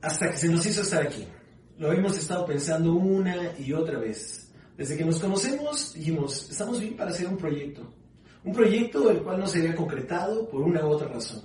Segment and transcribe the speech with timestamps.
[0.00, 1.26] hasta que se nos hizo estar aquí.
[1.78, 4.52] Lo hemos estado pensando una y otra vez.
[4.76, 7.94] Desde que nos conocemos dijimos, estamos bien para hacer un proyecto.
[8.44, 11.42] Un proyecto el cual no se había concretado por una u otra razón.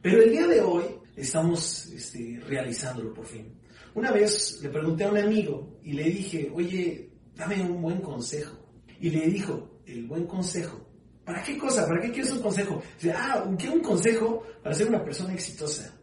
[0.00, 0.84] Pero el día de hoy
[1.16, 3.52] estamos este, realizándolo por fin.
[3.94, 8.56] Una vez le pregunté a un amigo y le dije, oye, dame un buen consejo.
[9.00, 10.80] Y le dijo, el buen consejo.
[11.24, 11.86] ¿Para qué cosa?
[11.86, 12.82] ¿Para qué quieres un consejo?
[12.96, 15.94] Dice, ah, quiero un consejo para ser una persona exitosa.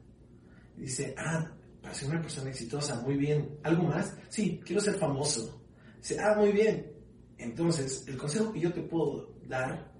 [0.77, 1.51] dice, ah,
[1.81, 3.57] para ser una persona exitosa, muy bien.
[3.63, 4.13] ¿Algo más?
[4.29, 5.61] Sí, quiero ser famoso.
[5.97, 6.91] Dice, ah, muy bien.
[7.37, 9.91] Entonces, el consejo que yo te puedo dar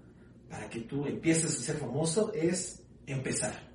[0.50, 3.70] para que tú empieces a ser famoso es empezar.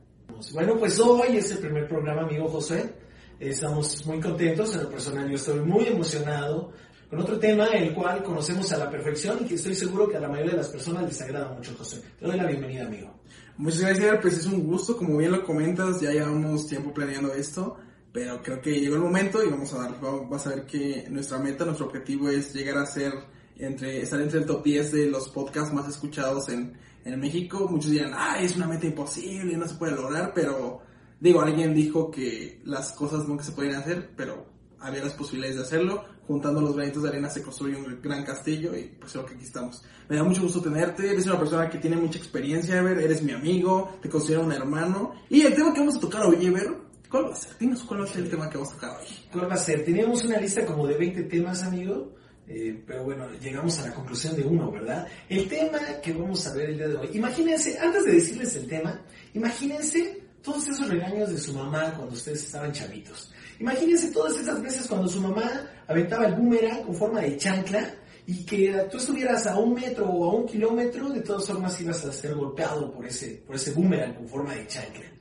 [0.53, 2.95] Bueno, pues hoy es el primer programa, amigo José.
[3.39, 6.73] Estamos muy contentos, en lo personal yo estoy muy emocionado
[7.11, 10.21] con otro tema el cual conocemos a la perfección y que estoy seguro que a
[10.21, 12.03] la mayoría de las personas les agrada mucho, José.
[12.19, 13.15] Te doy la bienvenida, amigo.
[13.56, 17.77] Muchas gracias, pues es un gusto, como bien lo comentas, ya llevamos tiempo planeando esto
[18.15, 21.37] pero creo que llegó el momento y vamos a dar, vamos a ver que nuestra
[21.41, 23.12] meta, nuestro objetivo es llegar a ser
[23.59, 27.67] entre, estar entre el top 10 de los podcasts más escuchados en, en México.
[27.69, 30.81] Muchos dirán, ah, es una meta imposible, no se puede lograr, pero
[31.19, 34.47] digo, alguien dijo que las cosas nunca se pueden hacer, pero
[34.78, 36.05] había las posibilidades de hacerlo.
[36.28, 39.45] Juntando los granitos de arena se construye un gran castillo y pues creo que aquí
[39.45, 39.83] estamos.
[40.09, 43.33] Me da mucho gusto tenerte, eres una persona que tiene mucha experiencia, Ever, eres mi
[43.33, 45.15] amigo, te considero un hermano.
[45.28, 46.84] Y el tema que vamos a tocar hoy, Ever,
[47.15, 47.57] ¿Cuál va a ser?
[47.59, 49.07] Dinos cuál va a ser el tema que vamos a tocar hoy.
[49.31, 49.84] ¿Cuál va a ser?
[49.84, 52.12] Teníamos una lista como de 20 temas, amigo.
[52.48, 55.06] Eh, pero bueno, llegamos a la conclusión de uno, ¿verdad?
[55.29, 57.11] El tema que vamos a ver el día de hoy.
[57.12, 59.00] Imagínense, antes de decirles el tema,
[59.33, 63.33] imagínense todos esos regaños de su mamá cuando ustedes estaban chavitos.
[63.61, 67.94] Imagínense todas esas veces cuando su mamá aventaba el boomerang con forma de chancla
[68.27, 72.05] y que tú estuvieras a un metro o a un kilómetro, de todas formas ibas
[72.05, 75.15] a ser golpeado por ese, por ese boomerang con forma de chancla.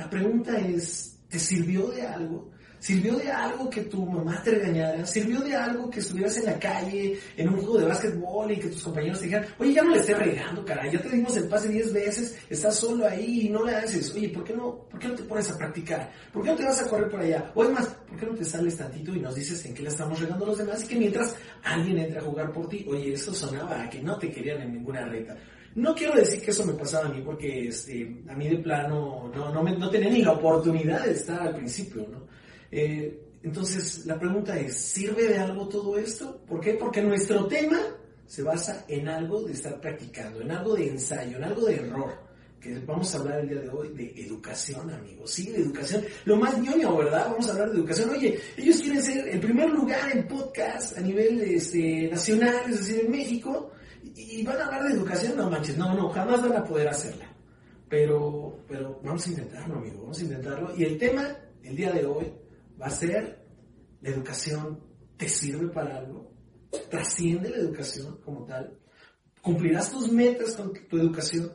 [0.00, 2.48] La pregunta es, ¿te sirvió de algo?
[2.78, 5.04] ¿Sirvió de algo que tu mamá te regañara?
[5.04, 8.68] ¿Sirvió de algo que estuvieras en la calle, en un juego de básquetbol y que
[8.68, 11.48] tus compañeros te dijeran, oye, ya no le estés regando, caray, ya te dimos el
[11.48, 14.14] pase 10 veces, estás solo ahí y no le haces?
[14.14, 16.10] Oye, ¿por qué no, por qué no te pones a practicar?
[16.32, 17.52] ¿Por qué no te vas a correr por allá?
[17.54, 19.90] O es más, ¿por qué no te sales tantito y nos dices en qué le
[19.90, 23.12] estamos regando a los demás y que mientras alguien entre a jugar por ti, oye,
[23.12, 25.36] eso sonaba a que no te querían en ninguna reta?
[25.74, 29.30] No quiero decir que eso me pasaba a mí, porque este, a mí de plano
[29.34, 32.26] no, no, me, no tenía ni la oportunidad de estar al principio, ¿no?
[32.72, 36.42] Eh, entonces, la pregunta es, ¿sirve de algo todo esto?
[36.46, 36.74] ¿Por qué?
[36.74, 37.78] Porque nuestro tema
[38.26, 42.30] se basa en algo de estar practicando, en algo de ensayo, en algo de error.
[42.60, 45.30] Que vamos a hablar el día de hoy de educación, amigos.
[45.30, 46.04] Sí, de educación.
[46.26, 47.28] Lo más ñoño, ¿verdad?
[47.30, 48.10] Vamos a hablar de educación.
[48.10, 53.04] Oye, ellos quieren ser el primer lugar en podcast a nivel este, nacional, es decir,
[53.06, 53.70] en México
[54.14, 57.26] y van a hablar de educación, no manches, no, no, jamás van a poder hacerla.
[57.88, 60.76] Pero, pero vamos a intentarlo, amigo, vamos a intentarlo.
[60.76, 62.32] Y el tema, el día de hoy,
[62.80, 63.44] va a ser,
[64.00, 64.80] la educación
[65.16, 66.32] te sirve para algo,
[66.88, 68.78] trasciende la educación como tal,
[69.42, 71.52] cumplirás tus metas con tu educación.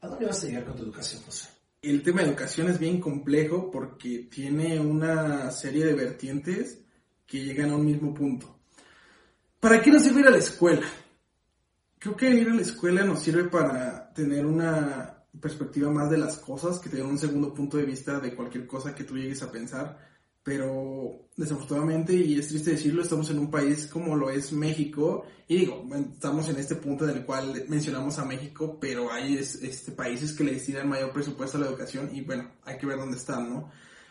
[0.00, 1.48] ¿A dónde vas a llegar con tu educación, José?
[1.82, 6.80] El tema de educación es bien complejo porque tiene una serie de vertientes
[7.26, 8.58] que llegan a un mismo punto.
[9.60, 10.86] ¿Para qué nos sirve ir a la escuela?
[11.98, 16.38] Creo que ir a la escuela nos sirve para tener una perspectiva más de las
[16.38, 19.50] cosas, que tener un segundo punto de vista de cualquier cosa que tú llegues a
[19.50, 20.08] pensar.
[20.42, 25.58] Pero desafortunadamente, y es triste decirlo, estamos en un país como lo es México, y
[25.58, 30.32] digo, estamos en este punto en el cual mencionamos a México, pero hay este, países
[30.32, 33.50] que le destinan mayor presupuesto a la educación, y bueno, hay que ver dónde están,
[33.50, 33.70] ¿no?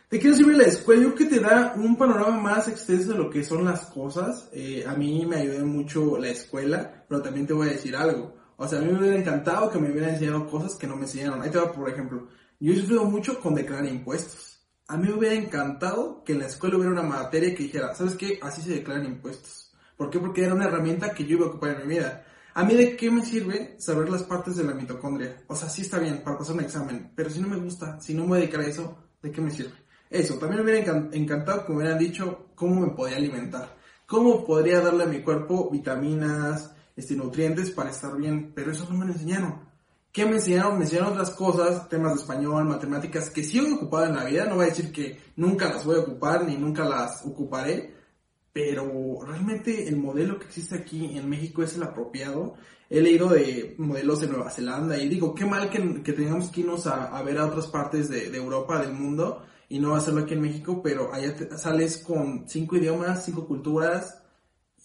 [0.10, 1.02] ¿De qué nos sirve la escuela?
[1.04, 4.48] Yo creo que te da un panorama más extenso de lo que son las cosas.
[4.54, 8.34] Eh, a mí me ayudó mucho la escuela, pero también te voy a decir algo.
[8.56, 11.02] O sea, a mí me hubiera encantado que me hubieran enseñado cosas que no me
[11.02, 11.42] enseñaron.
[11.42, 12.30] Ahí te va, por ejemplo.
[12.58, 14.66] Yo he sufrido mucho con declarar impuestos.
[14.88, 18.16] A mí me hubiera encantado que en la escuela hubiera una materia que dijera, ¿sabes
[18.16, 18.40] qué?
[18.42, 19.74] Así se declaran impuestos.
[19.98, 20.20] ¿Por qué?
[20.20, 22.26] Porque era una herramienta que yo iba a ocupar en mi vida.
[22.54, 25.44] A mí de qué me sirve saber las partes de la mitocondria?
[25.48, 28.14] O sea, sí está bien para pasar un examen, pero si no me gusta, si
[28.14, 29.87] no me voy a dedicar a eso, ¿de qué me sirve?
[30.10, 33.76] Eso, también me hubiera encantado que me hubieran dicho cómo me podía alimentar,
[34.06, 38.98] cómo podría darle a mi cuerpo vitaminas, este, nutrientes para estar bien, pero eso no
[38.98, 39.68] me lo enseñaron.
[40.12, 40.80] ¿Qué me enseñaron?
[40.80, 44.46] Me enseñaron otras cosas, temas de español, matemáticas, que sí he ocupado en la vida.
[44.46, 47.94] No voy a decir que nunca las voy a ocupar ni nunca las ocuparé,
[48.52, 52.56] pero realmente el modelo que existe aquí en México es el apropiado.
[52.90, 56.62] He leído de modelos de Nueva Zelanda y digo, qué mal que, que tengamos que
[56.62, 60.42] irnos a, ver a otras partes de, Europa, del mundo, y no hacerlo aquí en
[60.42, 64.24] México, pero allá sales con cinco idiomas, cinco culturas,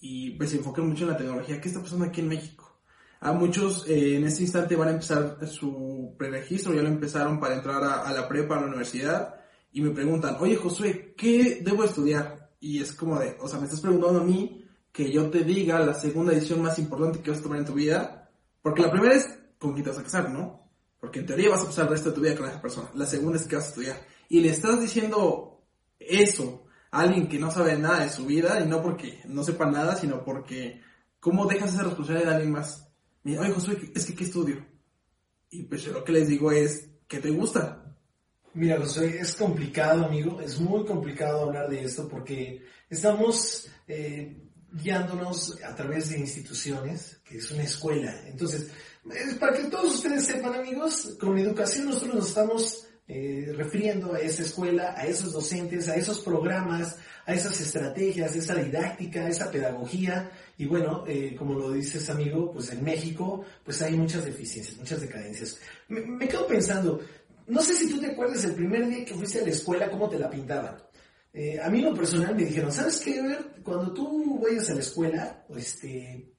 [0.00, 1.60] y pues se enfocan mucho en la tecnología.
[1.60, 2.80] ¿Qué está pasando aquí en México?
[3.20, 7.54] A muchos eh, en este instante van a empezar su preregistro, ya lo empezaron para
[7.54, 9.36] entrar a, a la prepa, a la universidad,
[9.72, 12.50] y me preguntan, oye Josué, ¿qué debo estudiar?
[12.58, 15.80] Y es como de, o sea, me estás preguntando a mí que yo te diga
[15.80, 18.30] la segunda decisión más importante que vas a tomar en tu vida.
[18.60, 19.28] Porque la primera es
[19.58, 20.70] con quién te vas a casar, ¿no?
[21.00, 22.90] Porque en teoría vas a pasar el resto de tu vida con esa persona.
[22.94, 23.96] La segunda es que vas a estudiar.
[24.28, 25.64] Y le estás diciendo
[25.98, 29.70] eso a alguien que no sabe nada de su vida, y no porque no sepa
[29.70, 30.80] nada, sino porque
[31.20, 32.88] ¿cómo dejas esa responsabilidad de alguien más?
[33.24, 34.66] Oye, Josué, es que ¿qué estudio?
[35.50, 37.82] Y pues yo lo que les digo es, ¿qué te gusta?
[38.54, 45.62] Mira, José, es complicado, amigo, es muy complicado hablar de esto porque estamos eh, guiándonos
[45.62, 48.14] a través de instituciones, que es una escuela.
[48.26, 48.70] Entonces,
[49.40, 54.42] para que todos ustedes sepan, amigos, con educación nosotros nos estamos eh, refiriendo a esa
[54.42, 56.96] escuela, a esos docentes, a esos programas,
[57.26, 60.30] a esas estrategias, esa didáctica, esa pedagogía.
[60.56, 65.00] Y bueno, eh, como lo dices, amigo, pues en México, pues hay muchas deficiencias, muchas
[65.00, 65.58] decadencias.
[65.88, 67.00] Me, quedo pensando,
[67.48, 70.08] no sé si tú te acuerdas el primer día que fuiste a la escuela, cómo
[70.08, 70.76] te la pintaban.
[71.32, 73.20] Eh, a mí lo personal me dijeron, ¿sabes qué?
[73.62, 76.32] cuando tú vayas a la escuela, este,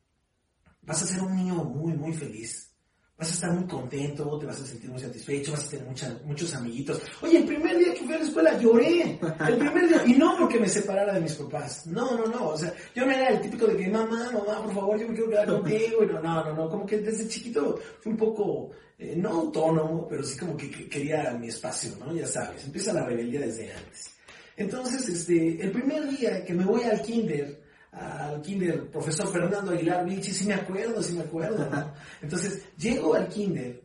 [0.81, 2.72] vas a ser un niño muy, muy feliz.
[3.15, 5.85] Vas a estar muy contento, te vas a sentir muy satisfecho, vas a tener
[6.25, 6.99] muchos amiguitos.
[7.21, 9.19] Oye, el primer día que fui a la escuela lloré.
[9.47, 11.85] El primer día, y no porque me separara de mis papás.
[11.85, 12.49] No, no, no.
[12.49, 15.13] O sea, yo no era el típico de que, mamá, mamá, por favor, yo me
[15.13, 16.05] quiero quedar contigo.
[16.05, 16.69] no, no, no, no.
[16.69, 21.31] Como que desde chiquito fui un poco eh, no autónomo, pero sí como que, quería
[21.39, 22.15] mi espacio, ¿no?
[22.15, 24.11] Ya sabes, empieza la rebeldía desde antes.
[24.57, 27.62] Entonces, este, el primer día que me voy al kinder,
[27.93, 31.93] al kinder profesor Fernando Aguilar Vilchi, sí me acuerdo, sí me acuerdo, ¿no?
[32.21, 33.83] Entonces, llego al kinder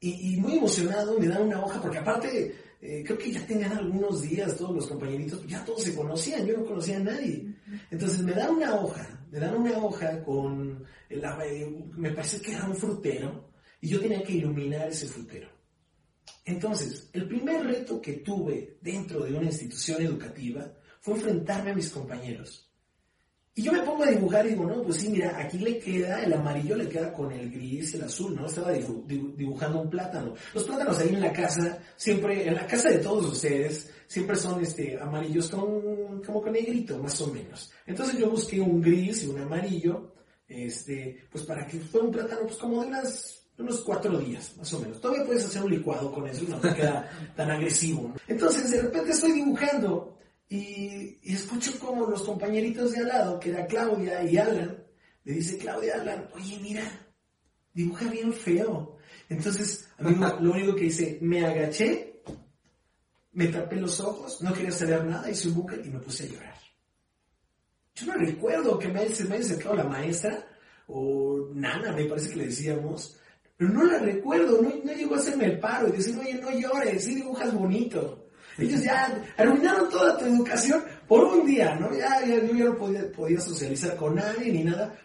[0.00, 4.20] y, muy emocionado me dan una hoja, porque aparte, eh, creo que ya tenían algunos
[4.20, 7.54] días todos los compañeritos, ya todos se conocían, yo no conocía a nadie.
[7.90, 11.38] Entonces me dan una hoja, me dan una hoja con, la,
[11.96, 13.50] me parece que era un frutero,
[13.80, 15.48] y yo tenía que iluminar ese frutero.
[16.44, 20.70] Entonces, el primer reto que tuve dentro de una institución educativa
[21.00, 22.63] fue enfrentarme a mis compañeros.
[23.56, 26.24] Y yo me pongo a dibujar y digo, no, pues sí, mira, aquí le queda,
[26.24, 28.46] el amarillo le queda con el gris el azul, ¿no?
[28.46, 30.34] Estaba dibujando un plátano.
[30.52, 34.60] Los plátanos ahí en la casa, siempre, en la casa de todos ustedes, siempre son
[34.60, 37.70] este, amarillos con, como con negrito, más o menos.
[37.86, 40.14] Entonces yo busqué un gris y un amarillo,
[40.48, 44.72] este, pues para que fuera un plátano, pues como de unas unos cuatro días, más
[44.72, 45.00] o menos.
[45.00, 48.12] Todavía puedes hacer un licuado con eso y no te queda tan agresivo.
[48.26, 50.13] Entonces, de repente estoy dibujando
[50.48, 54.84] y, escucho como los compañeritos de al lado, que era Claudia y Alan,
[55.24, 56.84] le dice Claudia Alan, oye, mira,
[57.72, 58.98] dibuja bien feo.
[59.28, 62.22] Entonces, amigo, lo único que hice, me agaché,
[63.32, 66.28] me tapé los ojos, no quería saber nada, hice un buque y me puse a
[66.28, 66.54] llorar.
[67.96, 70.46] Yo no recuerdo que me, se me haya acercado la maestra,
[70.86, 73.18] o Nana, me parece que le decíamos,
[73.56, 77.04] pero no la recuerdo, no, llegó a hacerme el paro y decir, oye, no llores,
[77.04, 78.23] sí dibujas bonito.
[78.58, 81.92] Ellos ya arruinaron toda tu educación por un día, ¿no?
[81.92, 84.96] Ya, yo ya no podía, socializar con nadie ni nada.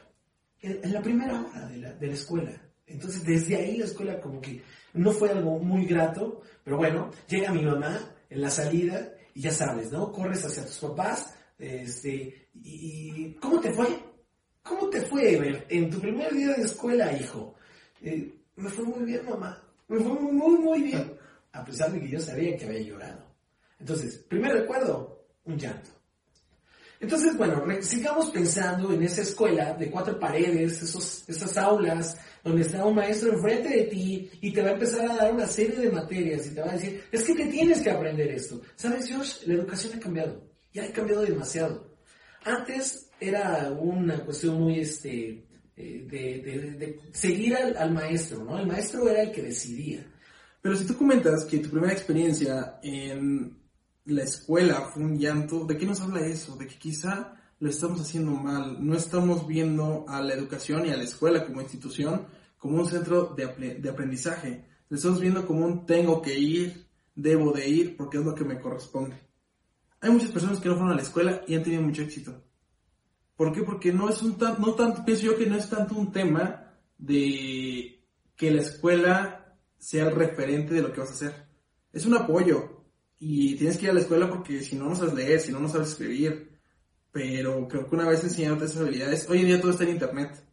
[0.61, 2.51] En, la primera hora de la, de la escuela.
[2.85, 4.61] Entonces, desde ahí la escuela como que
[4.93, 9.51] no fue algo muy grato, pero bueno, llega mi mamá en la salida y ya
[9.51, 10.11] sabes, ¿no?
[10.11, 13.87] Corres hacia tus papás, este, y ¿cómo te fue?
[14.63, 17.55] ¿Cómo te fue, Ever, en tu primer día de escuela, hijo?
[18.01, 19.61] Eh, me fue muy bien, mamá.
[19.87, 21.13] Me fue muy, muy bien.
[21.51, 23.28] A pesar de que yo sabía que había llorado.
[23.79, 25.89] Entonces, primer recuerdo, un llanto.
[26.99, 32.85] Entonces, bueno, sigamos pensando en esa escuela de cuatro paredes, esos, esas aulas, donde está
[32.85, 35.91] un maestro enfrente de ti y te va a empezar a dar una serie de
[35.91, 38.61] materias y te va a decir, es que te tienes que aprender esto.
[38.75, 39.45] ¿Sabes, Josh?
[39.45, 40.43] La educación ha cambiado.
[40.73, 41.87] Ya ha cambiado demasiado.
[42.43, 45.45] Antes era una cuestión muy, este,
[45.77, 48.59] eh, de, seguir al, maestro, ¿no?
[48.59, 50.05] El maestro era el que decidía.
[50.61, 53.58] Pero si tú comentas que tu primera experiencia en
[54.09, 56.55] la escuela fue un llanto, ¿de qué nos habla eso?
[56.55, 60.97] De que quizá lo estamos haciendo mal, no estamos viendo a la educación y a
[60.97, 62.25] la escuela como institución
[62.57, 67.51] como un centro de, de aprendizaje, lo estamos viendo como un tengo que ir, debo
[67.51, 69.17] de ir porque es lo que me corresponde.
[70.01, 72.43] Hay muchas personas que no fueron a la escuela y han tenido mucho éxito.
[73.35, 73.63] ¿Por qué?
[73.63, 76.73] Porque no es un tan, no tanto, pienso yo que no es tanto un tema
[76.97, 78.03] de
[78.35, 81.47] que la escuela sea el referente de lo que vas a hacer.
[81.93, 82.78] Es un apoyo
[83.19, 85.59] y tienes que ir a la escuela porque si no, no sabes leer, si no,
[85.59, 86.57] no sabes escribir.
[87.11, 90.43] Pero creo que una vez enseñándote esas habilidades, hoy en día todo está en internet.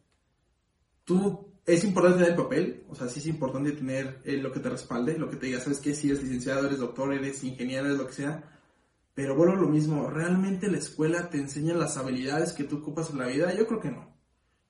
[1.05, 4.69] Tú, es importante tener papel, o sea, sí es importante tener eh, lo que te
[4.69, 7.97] respalde, lo que te diga, sabes que si eres licenciado, eres doctor, eres ingeniero, eres
[7.97, 8.43] lo que sea.
[9.13, 13.19] Pero bueno, lo mismo, ¿realmente la escuela te enseña las habilidades que tú ocupas en
[13.19, 13.53] la vida?
[13.53, 14.15] Yo creo que no.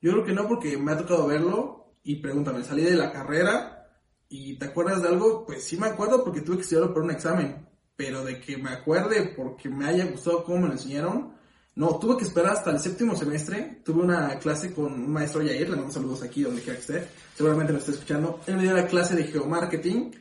[0.02, 3.90] Yo creo que no porque me ha tocado verlo y pregúntame, salí de la carrera
[4.30, 5.46] y ¿te acuerdas de algo?
[5.46, 7.67] Pues sí me acuerdo porque tuve que estudiarlo por un examen,
[7.98, 11.36] pero de que me acuerde porque me haya gustado cómo me lo enseñaron,
[11.78, 13.82] no, tuve que esperar hasta el séptimo semestre.
[13.86, 17.08] Tuve una clase con un maestro Yair, le mando saludos aquí donde quiera que esté.
[17.36, 18.40] Seguramente lo esté escuchando.
[18.48, 20.12] Él me dio la clase de geomarketing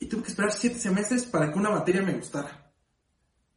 [0.00, 2.72] y tuve que esperar siete semestres para que una materia me gustara.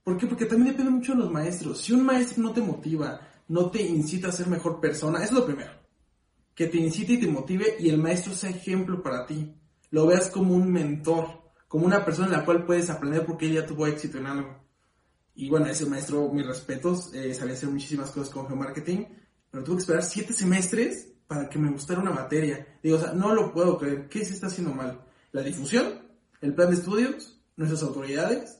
[0.04, 0.28] ¿Por qué?
[0.28, 1.82] Porque también depende mucho de los maestros.
[1.82, 5.44] Si un maestro no te motiva, no te incita a ser mejor persona, es lo
[5.44, 5.72] primero.
[6.54, 9.56] Que te incite y te motive y el maestro sea ejemplo para ti.
[9.90, 11.38] Lo veas como un mentor,
[11.70, 14.58] como una persona en la cual puedes aprender porque ella tuvo éxito en algo.
[15.36, 19.08] Y bueno, ese maestro, mis respetos, eh, sabía hacer muchísimas cosas con geomarketing,
[19.50, 22.68] pero tuve que esperar siete semestres para que me gustara una materia.
[22.82, 24.10] Digo, o sea, no lo puedo creer.
[24.10, 25.00] ¿Qué se está haciendo mal?
[25.32, 26.02] ¿La difusión?
[26.42, 27.40] ¿El plan de estudios?
[27.56, 28.58] ¿Nuestras autoridades?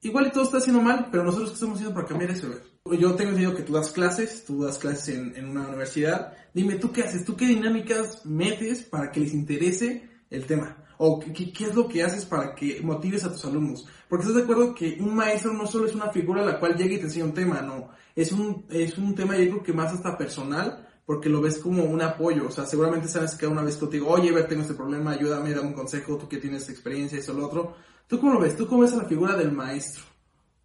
[0.00, 2.48] Igual y todo está haciendo mal, pero nosotros qué estamos haciendo para cambiar eso?
[2.86, 6.32] Yo tengo entendido que tú das clases, tú das clases en, en una universidad.
[6.54, 7.26] Dime, ¿tú qué haces?
[7.26, 10.85] ¿Tú qué dinámicas metes para que les interese el tema?
[10.98, 13.86] ¿O qué, qué, es lo que haces para que motives a tus alumnos?
[14.08, 16.76] Porque estás de acuerdo que un maestro no solo es una figura a la cual
[16.76, 17.88] llega y te enseña un tema, no.
[18.14, 21.84] Es un, es un tema, yo creo que más hasta personal, porque lo ves como
[21.84, 22.46] un apoyo.
[22.48, 25.68] O sea, seguramente sabes que una vez contigo, oye, ver, tengo este problema, ayúdame, dame
[25.68, 27.74] un consejo, tú que tienes experiencia, eso, lo otro.
[28.06, 28.56] ¿Tú cómo lo ves?
[28.56, 30.02] ¿Tú cómo ves a la figura del maestro?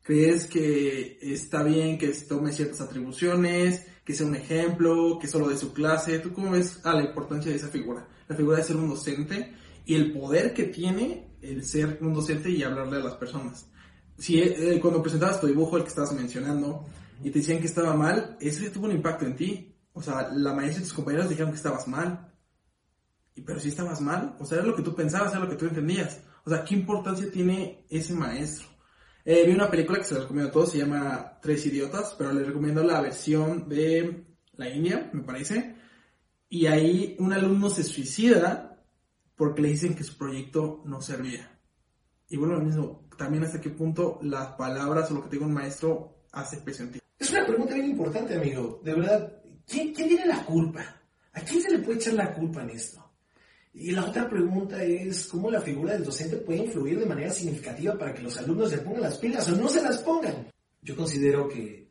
[0.03, 5.57] ¿Crees que está bien que tome ciertas atribuciones, que sea un ejemplo, que solo de
[5.57, 6.19] su clase?
[6.19, 8.07] ¿Tú cómo ves a la importancia de esa figura?
[8.27, 9.53] La figura de ser un docente
[9.85, 13.67] y el poder que tiene el ser un docente y hablarle a las personas.
[14.17, 16.85] Si eh, cuando presentabas tu dibujo, el que estabas mencionando,
[17.23, 19.75] y te decían que estaba mal, eso ya tuvo un impacto en ti.
[19.93, 22.31] O sea, la maestra y tus compañeros dijeron que estabas mal.
[23.35, 25.55] Y, pero si estabas mal, o sea, era lo que tú pensabas, era lo que
[25.55, 26.21] tú entendías.
[26.43, 28.67] O sea, ¿qué importancia tiene ese maestro?
[29.23, 32.33] Eh, vi una película que se la recomiendo a todos, se llama Tres Idiotas, pero
[32.33, 35.75] les recomiendo la versión de la India, me parece.
[36.49, 38.70] Y ahí un alumno se suicida
[39.41, 41.59] porque le dicen que su proyecto no servía.
[42.29, 45.47] Y bueno, lo mismo, también hasta qué punto las palabras o lo que te diga
[45.47, 46.99] un maestro hace peso en ti.
[47.17, 48.79] Es una pregunta bien importante, amigo.
[48.83, 51.01] De verdad, ¿quién, ¿quién tiene la culpa?
[51.33, 53.03] ¿A quién se le puede echar la culpa en esto?
[53.73, 57.97] Y la otra pregunta es cómo la figura del docente puede influir de manera significativa
[57.97, 60.51] para que los alumnos se pongan las pilas o no se las pongan.
[60.83, 61.89] Yo considero que,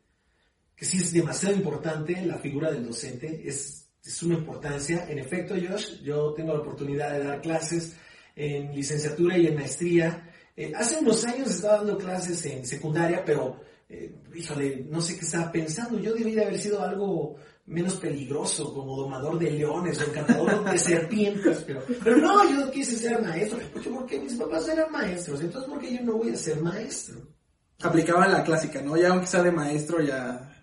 [0.73, 5.05] que sí es demasiado importante la figura del docente, es es suma importancia.
[5.09, 7.95] En efecto, Josh, yo tengo la oportunidad de dar clases
[8.35, 10.29] en licenciatura y en maestría.
[10.55, 15.25] Eh, hace unos años estaba dando clases en secundaria, pero, eh, híjole, no sé qué
[15.25, 15.99] estaba pensando.
[15.99, 21.63] Yo debía haber sido algo menos peligroso, como domador de leones o encantador de serpientes,
[21.65, 23.59] pero, pero no, yo quise ser maestro,
[23.93, 27.21] porque mis papás eran maestros, entonces ¿por qué yo no voy a ser maestro?
[27.81, 28.97] Aplicaba la clásica, ¿no?
[28.97, 30.60] Ya aunque sea de maestro, ya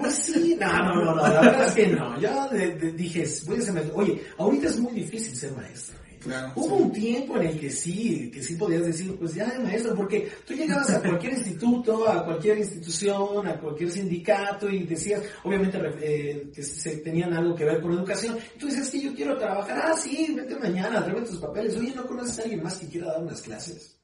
[0.00, 2.20] pues sí, no, no, no, no, la verdad es que no.
[2.20, 2.48] Yo
[2.92, 3.96] dije, voy a ser maestro.
[3.96, 5.96] Oye, ahorita es muy difícil ser maestro.
[6.08, 6.18] ¿eh?
[6.20, 9.58] Claro, Hubo un tiempo en el que sí, que sí podías decir, pues ya de
[9.58, 15.22] maestro, porque tú llegabas a cualquier instituto, a cualquier institución, a cualquier sindicato y decías,
[15.44, 18.38] obviamente eh, que se tenían algo que ver con educación.
[18.58, 21.76] Tú dices, sí, yo quiero trabajar, ah, sí, vete mañana, tráeme tus papeles.
[21.76, 23.98] Oye, ¿no conoces a alguien más que quiera dar unas clases?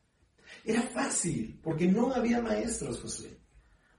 [0.65, 3.46] Era fácil, porque no había maestros, José.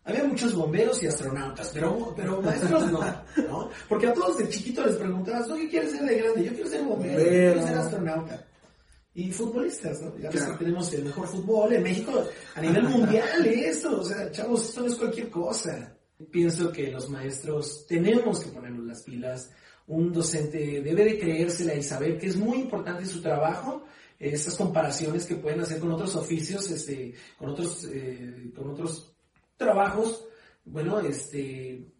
[0.07, 3.01] Había muchos bomberos y astronautas, pero, pero maestros no,
[3.49, 3.69] ¿no?
[3.89, 6.45] Porque a todos de chiquito les preguntabas, ¿qué quieres ser de grande?
[6.45, 8.45] Yo quiero ser bombero, yo quiero ser astronauta.
[9.13, 10.17] Y futbolistas, ¿no?
[10.17, 10.53] Ya claro.
[10.53, 12.23] que tenemos el mejor fútbol en México
[12.55, 15.93] a nivel mundial, esto, o sea, chavos, esto no es cualquier cosa.
[16.31, 19.51] Pienso que los maestros tenemos que ponernos las pilas.
[19.87, 23.83] Un docente debe de creérsela y saber que es muy importante su trabajo,
[24.17, 29.16] esas comparaciones que pueden hacer con otros oficios, este, con otros, eh, con otros
[29.57, 30.25] trabajos,
[30.65, 31.91] bueno, este,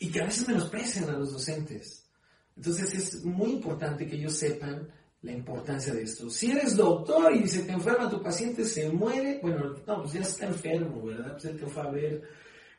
[0.00, 2.08] y que a veces menosprecian a los docentes.
[2.56, 4.88] Entonces es muy importante que ellos sepan
[5.22, 6.28] la importancia de esto.
[6.28, 10.20] Si eres doctor y se te enferma tu paciente, se muere, bueno, no, pues ya
[10.20, 11.32] está enfermo, ¿verdad?
[11.32, 12.22] Pues él te fue a ver,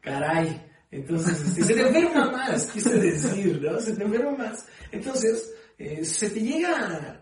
[0.02, 0.70] caray.
[0.92, 3.80] Entonces, este, se te enferma más, quise decir, ¿no?
[3.80, 4.68] Se te enferma más.
[4.92, 7.20] Entonces, eh, se te llega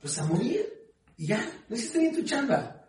[0.00, 0.66] pues a morir
[1.16, 2.83] y ya, no hiciste bien tu chamba.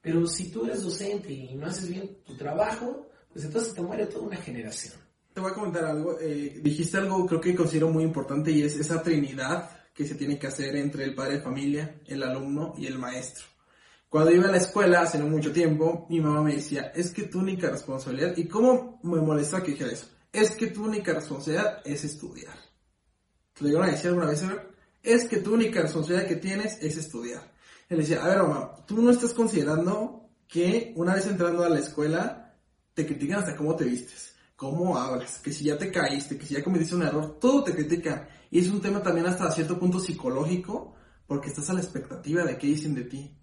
[0.00, 4.06] Pero si tú eres docente y no haces bien tu trabajo, pues entonces te muere
[4.06, 4.94] toda una generación.
[5.32, 6.18] Te voy a comentar algo.
[6.20, 10.38] Eh, dijiste algo creo que considero muy importante y es esa trinidad que se tiene
[10.38, 13.44] que hacer entre el padre de familia, el alumno y el maestro.
[14.08, 17.24] Cuando iba a la escuela hace no mucho tiempo, mi mamá me decía, es que
[17.24, 21.80] tu única responsabilidad, y cómo me molesta que dijera eso, es que tu única responsabilidad
[21.84, 22.56] es estudiar.
[23.52, 24.44] ¿Te lo llegaron a decir alguna vez,
[25.02, 27.52] Es que tu única responsabilidad que tienes es estudiar.
[27.90, 31.80] Él decía, a ver mamá, tú no estás considerando que una vez entrando a la
[31.80, 32.56] escuela
[32.94, 36.54] te critican hasta cómo te vistes, cómo hablas, que si ya te caíste, que si
[36.54, 38.28] ya cometiste un error, todo te critica.
[38.50, 40.94] Y es un tema también hasta cierto punto psicológico,
[41.26, 43.36] porque estás a la expectativa de qué dicen de ti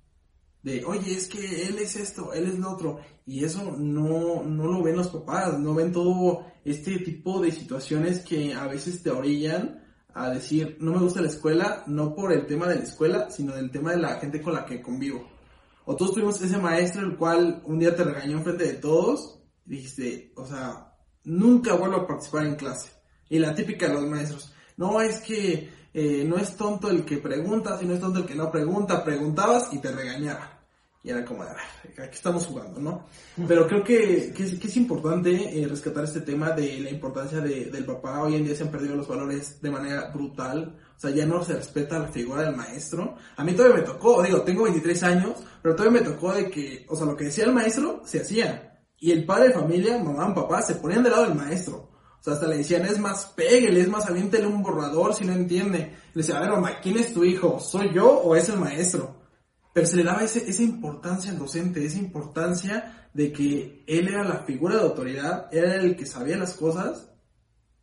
[0.67, 4.67] de, oye, es que él es esto, él es lo otro, y eso no, no
[4.67, 9.09] lo ven los papás, no ven todo este tipo de situaciones que a veces te
[9.09, 9.83] orillan
[10.17, 13.55] a decir, no me gusta la escuela, no por el tema de la escuela, sino
[13.55, 15.27] del tema de la gente con la que convivo.
[15.85, 19.71] O todos tuvimos ese maestro el cual un día te regañó enfrente de todos, y
[19.71, 20.93] dijiste, o sea,
[21.23, 22.89] nunca vuelvo a participar en clase.
[23.29, 27.17] Y la típica de los maestros, no es que eh, no es tonto el que
[27.17, 29.03] pregunta, sino es tonto el que no pregunta.
[29.03, 30.56] Preguntabas y te regañaba.
[31.07, 31.55] Y era como, aquí
[32.11, 33.05] estamos jugando, ¿no?
[33.47, 38.23] Pero creo que, que, es, importante eh, rescatar este tema de la importancia del papá.
[38.23, 40.77] Hoy en día se han perdido los valores de manera brutal.
[40.97, 43.15] O sea, ya no se respeta la figura del maestro.
[43.37, 46.85] A mí todavía me tocó, digo, tengo 23 años, pero todavía me tocó de que,
[46.89, 48.83] o sea, lo que decía el maestro se hacía.
[48.99, 51.89] Y el padre de familia, mamá, papá, se ponían del lado del maestro.
[52.19, 55.31] O sea, hasta le decían, es más, pégale, es más, aviéntele un borrador si no
[55.31, 55.93] entiende.
[56.13, 57.61] Le decía, a ver, mamá, ¿quién es tu hijo?
[57.61, 59.16] ¿Soy yo o es el maestro?
[59.77, 64.23] Pero se le daba ese, esa importancia al docente, esa importancia de que él era
[64.23, 67.11] la figura de autoridad, era el que sabía las cosas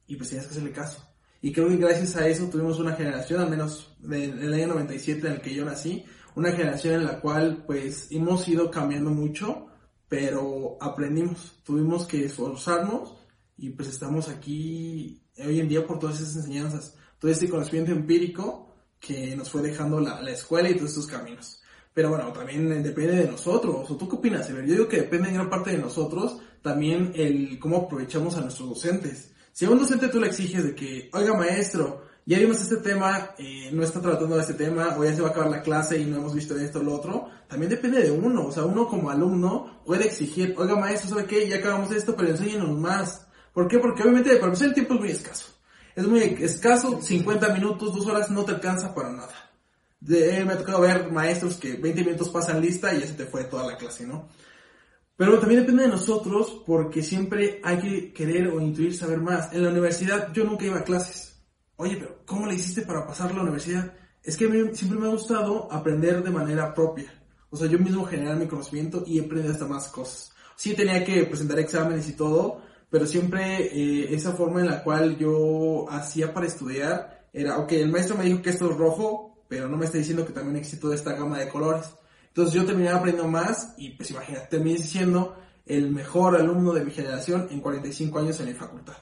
[0.08, 1.08] y pues tenías que hacerle caso.
[1.40, 5.24] Y creo que gracias a eso tuvimos una generación, al menos en el año 97
[5.24, 9.68] en el que yo nací, una generación en la cual pues hemos ido cambiando mucho,
[10.08, 13.14] pero aprendimos, tuvimos que esforzarnos
[13.56, 18.74] y pues estamos aquí hoy en día por todas esas enseñanzas, todo este conocimiento empírico
[18.98, 21.60] que nos fue dejando la, la escuela y todos estos caminos.
[21.94, 23.88] Pero bueno, también depende de nosotros.
[23.88, 27.58] ¿O tú qué opinas, Yo digo que depende en gran parte de nosotros también el
[27.60, 29.30] cómo aprovechamos a nuestros docentes.
[29.52, 33.35] Si a un docente tú le exiges de que, oiga maestro, ya vimos este tema,
[33.38, 35.98] eh, no está tratando de este tema, o ya se va a acabar la clase
[35.98, 38.46] y no hemos visto esto o lo otro, también depende de uno.
[38.46, 41.46] O sea, uno como alumno puede exigir, oiga maestro, ¿sabe qué?
[41.46, 43.26] Ya acabamos esto, pero enséñenos más.
[43.52, 43.78] ¿Por qué?
[43.78, 45.46] Porque obviamente para empezar el tiempo es muy escaso.
[45.94, 49.43] Es muy escaso, 50 minutos, 2 horas no te alcanza para nada.
[50.05, 53.25] De, me ha tocado ver maestros que 20 minutos pasan lista y ya se te
[53.25, 54.29] fue toda la clase, ¿no?
[55.17, 59.53] Pero también depende de nosotros porque siempre hay que querer o intuir saber más.
[59.53, 61.43] En la universidad yo nunca iba a clases.
[61.77, 63.95] Oye, pero ¿cómo le hiciste para pasar la universidad?
[64.23, 67.12] Es que a mí siempre me ha gustado aprender de manera propia.
[67.51, 70.35] O sea, yo mismo generar mi conocimiento y aprender hasta más cosas.
[70.57, 75.17] Sí tenía que presentar exámenes y todo, pero siempre eh, esa forma en la cual
[75.17, 79.69] yo hacía para estudiar era, ok, el maestro me dijo que esto es rojo, pero
[79.69, 81.87] no me está diciendo que también existe toda esta gama de colores.
[82.27, 86.90] Entonces yo terminé aprendiendo más y pues imagínate, terminé siendo el mejor alumno de mi
[86.90, 88.97] generación en 45 años en la facultad.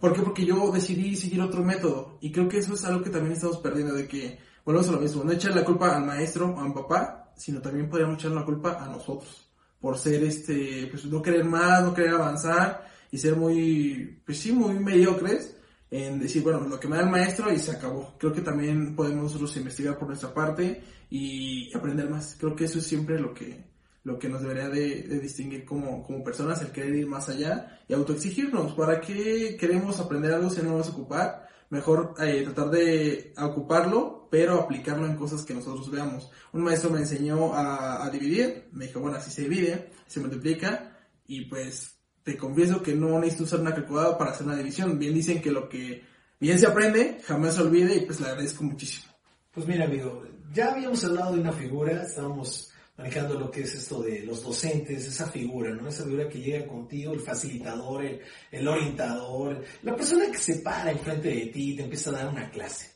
[0.00, 0.22] ¿Por qué?
[0.22, 3.58] Porque yo decidí seguir otro método y creo que eso es algo que también estamos
[3.58, 6.72] perdiendo de que, volvemos a lo mismo, no echar la culpa al maestro o al
[6.72, 11.44] papá, sino también podríamos echar la culpa a nosotros por ser este, pues no querer
[11.44, 15.56] más, no querer avanzar y ser muy, pues sí, muy mediocres
[15.90, 18.14] en decir, bueno, lo que me da el maestro y se acabó.
[18.18, 22.36] Creo que también podemos nosotros investigar por nuestra parte y aprender más.
[22.38, 23.64] Creo que eso es siempre lo que,
[24.04, 27.94] lo que nos debería de, distinguir como, como, personas, el querer ir más allá y
[27.94, 28.72] autoexigirnos.
[28.74, 31.48] ¿Para qué queremos aprender algo si no vamos a ocupar?
[31.70, 36.30] Mejor eh, tratar de ocuparlo, pero aplicarlo en cosas que nosotros veamos.
[36.52, 40.96] Un maestro me enseñó a, a dividir, me dijo, bueno, así se divide, se multiplica,
[41.26, 44.98] y pues te confieso que no necesito usar una calculadora para hacer una división.
[44.98, 46.02] Bien dicen que lo que
[46.38, 49.12] bien se aprende, jamás se olvide y pues le agradezco muchísimo.
[49.52, 54.02] Pues mira amigo, ya habíamos hablado de una figura, estábamos manejando lo que es esto
[54.02, 55.88] de los docentes, esa figura, ¿no?
[55.88, 58.04] Esa figura que llega contigo, el facilitador,
[58.50, 62.28] el, orientador, la persona que se para enfrente de ti y te empieza a dar
[62.28, 62.89] una clase.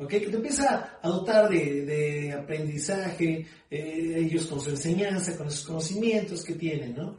[0.00, 0.08] ¿Ok?
[0.08, 6.42] Que te empieza a dotar de, aprendizaje, eh, ellos con su enseñanza, con sus conocimientos
[6.42, 7.18] que tienen, ¿no?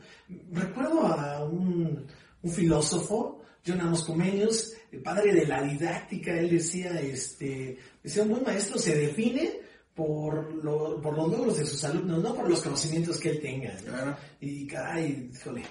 [0.51, 2.07] Recuerdo a un,
[2.43, 8.43] filósofo, John Amos Comenius, el padre de la didáctica, él decía, este, decía, un buen
[8.43, 9.59] maestro se define
[9.93, 10.59] por,
[11.01, 14.17] por los logros de sus alumnos, no por los conocimientos que él tenga.
[14.39, 15.61] Y caray, híjole,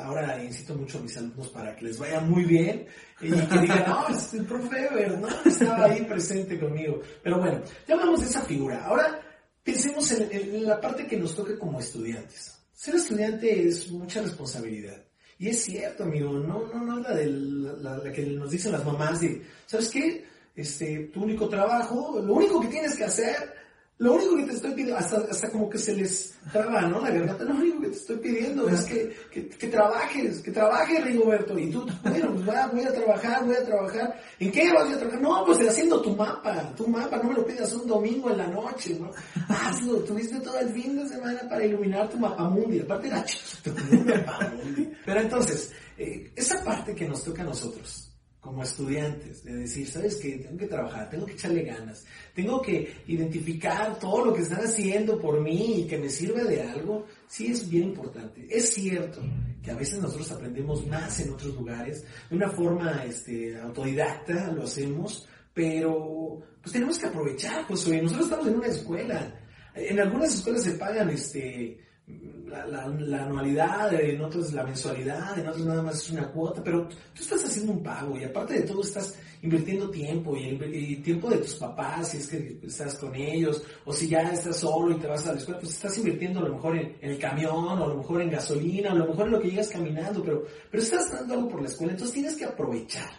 [0.00, 2.86] ahora insisto mucho a mis alumnos para que les vaya muy bien
[3.20, 5.28] y que digan, no, es el profe Ever, ¿no?
[5.44, 7.00] Estaba ahí presente conmigo.
[7.22, 8.84] Pero bueno, ya hablamos de esa figura.
[8.84, 9.20] Ahora
[9.62, 12.58] pensemos en, la parte que nos toca como estudiantes.
[12.72, 15.02] Ser estudiante es mucha responsabilidad.
[15.38, 19.20] Y es cierto, amigo, no, no, no la, de la, que nos dicen las mamás
[19.20, 20.24] de, ¿sabes qué?
[20.54, 23.61] este, tu único trabajo, lo único que tienes que hacer
[24.02, 27.00] lo único que te estoy pidiendo, hasta, hasta como que se les traba, ¿no?
[27.00, 31.04] La garganta, lo único que te estoy pidiendo es que, que, que trabajes, que trabajes,
[31.04, 31.56] Rigoberto.
[31.56, 34.20] Y tú, bueno, pues va, voy a trabajar, voy a trabajar.
[34.40, 35.20] ¿En qué vas a trabajar?
[35.20, 38.48] No, pues haciendo tu mapa, tu mapa, no me lo pidas un domingo en la
[38.48, 39.08] noche, ¿no?
[39.48, 42.80] Hazlo, tuviste todo el fin de semana para iluminar tu mapa mundi.
[42.80, 43.72] Aparte era chiquito.
[45.06, 48.01] Pero entonces, eh, esa parte que nos toca a nosotros,
[48.42, 50.32] como estudiantes, de decir, ¿sabes qué?
[50.38, 55.16] Tengo que trabajar, tengo que echarle ganas, tengo que identificar todo lo que están haciendo
[55.20, 58.44] por mí y que me sirva de algo, sí es bien importante.
[58.50, 59.22] Es cierto
[59.62, 64.64] que a veces nosotros aprendemos más en otros lugares, de una forma este, autodidacta lo
[64.64, 65.24] hacemos,
[65.54, 69.40] pero pues tenemos que aprovechar, pues hoy nosotros estamos en una escuela,
[69.76, 75.64] en algunas escuelas se pagan este la, la, anualidad, en otros la mensualidad, en otros
[75.64, 78.82] nada más es una cuota, pero tú estás haciendo un pago y aparte de todo
[78.82, 83.62] estás invirtiendo tiempo y, el, tiempo de tus papás, si es que estás con ellos,
[83.84, 86.48] o si ya estás solo y te vas a la escuela, pues estás invirtiendo a
[86.48, 89.26] lo mejor en, el camión, o a lo mejor en gasolina, o a lo mejor
[89.26, 92.36] en lo que llegas caminando, pero, pero estás dando algo por la escuela, entonces tienes
[92.36, 93.10] que aprovechar.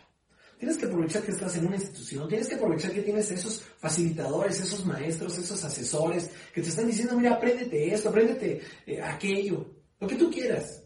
[0.58, 4.62] Tienes que aprovechar que estás en una institución, tienes que aprovechar que tienes esos facilitadores,
[4.62, 9.66] esos maestros, esos asesores que te están diciendo, mira, apréndete esto, apréndete eh, aquello,
[10.00, 10.84] lo que tú quieras.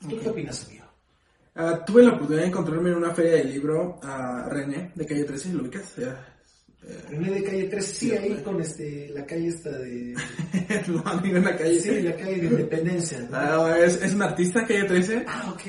[0.00, 0.84] ¿Tú qué opinas, amigo?
[1.56, 5.24] Uh, tuve la oportunidad de encontrarme en una feria de libro a René de calle
[5.24, 5.98] 13, ¿lo ubicas?
[5.98, 6.14] Eh,
[7.10, 10.14] René de calle 13, sí, ahí con este, la calle esta de...
[10.88, 11.80] no, amigo, en la calle.
[11.80, 13.20] Sí, la calle de Independencia.
[13.20, 13.28] ¿no?
[13.32, 15.24] Ah, es, es un artista, calle 13.
[15.26, 15.62] Ah, ok.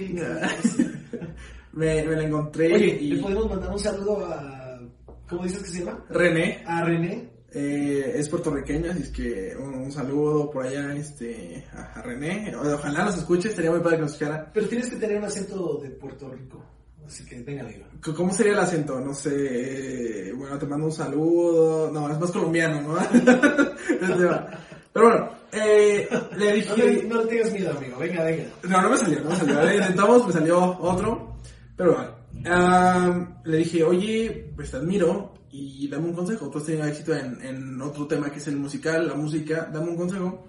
[1.73, 2.73] Me, me la encontré.
[2.73, 3.11] Oye, y...
[3.13, 4.79] ¿le podemos mandar un saludo a.
[5.27, 6.03] ¿Cómo dices que se llama?
[6.09, 6.63] René.
[6.65, 7.29] A René.
[7.51, 12.53] Eh, es puertorriqueño, así es que un, saludo por allá este, a, René.
[12.55, 14.51] Ojalá nos escuche, estaría muy padre que nos escuchara.
[14.53, 16.63] Pero tienes que tener un acento de Puerto Rico.
[17.05, 17.85] Así que venga, digo.
[18.15, 18.99] ¿Cómo sería el acento?
[18.99, 20.31] No sé.
[20.35, 21.89] bueno, te mando un saludo.
[21.91, 22.99] No, es más colombiano, ¿no?
[24.93, 27.03] Pero bueno, eh, le dije.
[27.07, 27.97] No, no, tengas miedo, amigo.
[27.97, 28.43] Venga, venga.
[28.63, 29.73] No, no me salió, no me salió.
[29.73, 31.38] intentamos, me salió otro.
[31.79, 36.49] Pero bueno, le dije, oye, pues te admiro y dame un consejo.
[36.49, 39.91] Tú has tenido éxito en, en otro tema que es el musical, la música, dame
[39.91, 40.43] un consejo.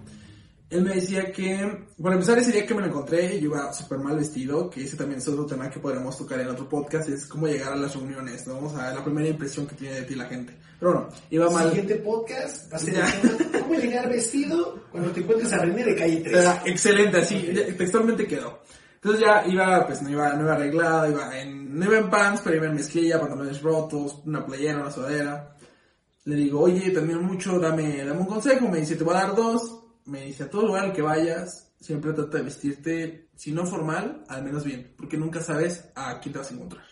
[0.69, 3.99] Él me decía que, bueno, empezar ese día que me lo encontré, yo iba súper
[3.99, 7.25] mal vestido, que ese también es otro tema que podríamos tocar en otro podcast, es
[7.25, 8.59] cómo llegar a las reuniones, ¿no?
[8.59, 10.53] O sea, la primera impresión que tiene de ti la gente.
[10.81, 11.69] Pero bueno, iba mal.
[11.69, 12.95] Siguiente podcast va a ser
[13.57, 16.45] cómo llegar vestido cuando te encuentres a René de calle 3.
[16.65, 18.59] excelente, así, textualmente quedó.
[19.03, 22.41] Entonces ya iba, pues no iba, no iba arreglado, iba en, no iba en pants,
[22.43, 25.57] pero iba en mezclilla, pantalones rotos, una playera, una sudadera.
[26.25, 28.67] Le digo, oye, admiro mucho, dame, dame un consejo.
[28.67, 29.79] Me dice, te voy a dar dos.
[30.05, 34.23] Me dice, a todo lugar al que vayas, siempre trata de vestirte, si no formal,
[34.27, 36.83] al menos bien, porque nunca sabes a quién te vas a encontrar.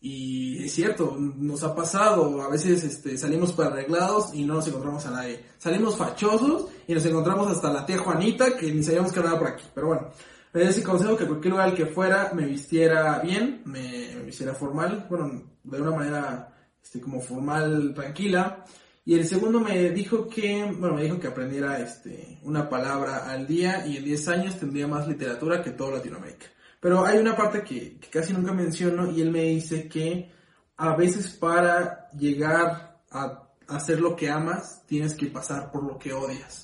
[0.00, 4.68] Y es cierto, nos ha pasado, a veces este, salimos para arreglados y no nos
[4.68, 5.42] encontramos a nadie.
[5.56, 9.48] Salimos fachosos y nos encontramos hasta la tía Juanita que ni sabíamos que andaba por
[9.48, 9.64] aquí.
[9.74, 10.10] Pero bueno,
[10.54, 15.04] me dio ese consejo que cualquier lugar que fuera me vistiera bien, me, vistiera formal,
[15.10, 18.64] bueno, de una manera este, como formal, tranquila.
[19.04, 23.48] Y el segundo me dijo que, bueno, me dijo que aprendiera este, una palabra al
[23.48, 26.46] día y en 10 años tendría más literatura que toda Latinoamérica.
[26.78, 30.30] Pero hay una parte que, que casi nunca menciono y él me dice que
[30.76, 36.12] a veces para llegar a hacer lo que amas, tienes que pasar por lo que
[36.12, 36.63] odias.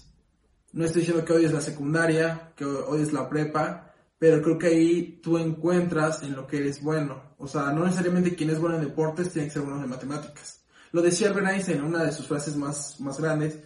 [0.72, 5.20] No estoy diciendo que odies la secundaria, que odies la prepa, pero creo que ahí
[5.22, 7.34] tú encuentras en lo que eres bueno.
[7.38, 10.60] O sea, no necesariamente quien es bueno en deportes tiene que ser bueno en matemáticas.
[10.92, 13.58] Lo decía Albert Einstein en una de sus frases más, más grandes.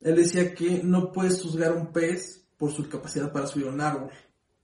[0.00, 4.10] Él decía que no puedes juzgar un pez por su capacidad para subir un árbol.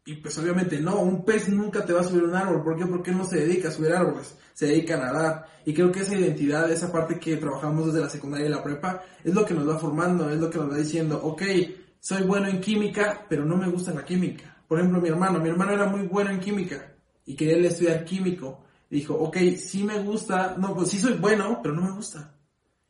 [0.08, 2.62] Y pues obviamente no, un pez nunca te va a subir un árbol.
[2.64, 2.86] ¿Por qué?
[2.86, 5.46] Porque no se dedica a subir árboles, se dedica a nadar.
[5.66, 9.02] Y creo que esa identidad, esa parte que trabajamos desde la secundaria y la prepa,
[9.22, 11.42] es lo que nos va formando, es lo que nos va diciendo, ok,
[12.00, 14.56] soy bueno en química, pero no me gusta la química.
[14.66, 16.90] Por ejemplo, mi hermano, mi hermano era muy bueno en química
[17.26, 18.64] y quería estudiar químico.
[18.88, 22.34] Dijo, ok, sí me gusta, no, pues sí soy bueno, pero no me gusta.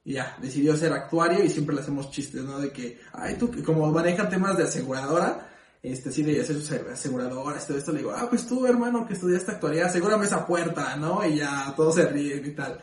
[0.05, 2.61] Y ya, decidió ser actuario y siempre le hacemos chistes, ¿no?
[2.61, 5.48] De que, ay, tú, como manejan temas de aseguradora,
[5.83, 9.15] este, sí, de hacer sus aseguradoras, todo esto, le digo, ah, pues tú, hermano, que
[9.15, 11.25] estudiaste actuaría, asegúrame esa puerta, ¿no?
[11.25, 12.79] Y ya, todos se ríen y tal.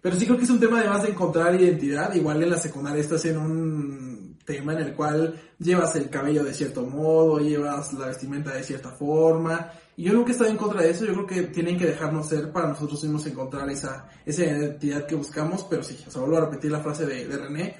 [0.00, 2.14] Pero sí creo que es un tema además de encontrar identidad.
[2.14, 6.54] Igual en la secundaria estás en un tema en el cual llevas el cabello de
[6.54, 9.72] cierto modo, llevas la vestimenta de cierta forma.
[9.96, 11.04] Y yo nunca he estado en contra de eso.
[11.04, 15.16] Yo creo que tienen que dejarnos ser para nosotros mismos encontrar esa, esa identidad que
[15.16, 15.66] buscamos.
[15.68, 17.76] Pero sí, o sea, vuelvo a repetir la frase de, de René.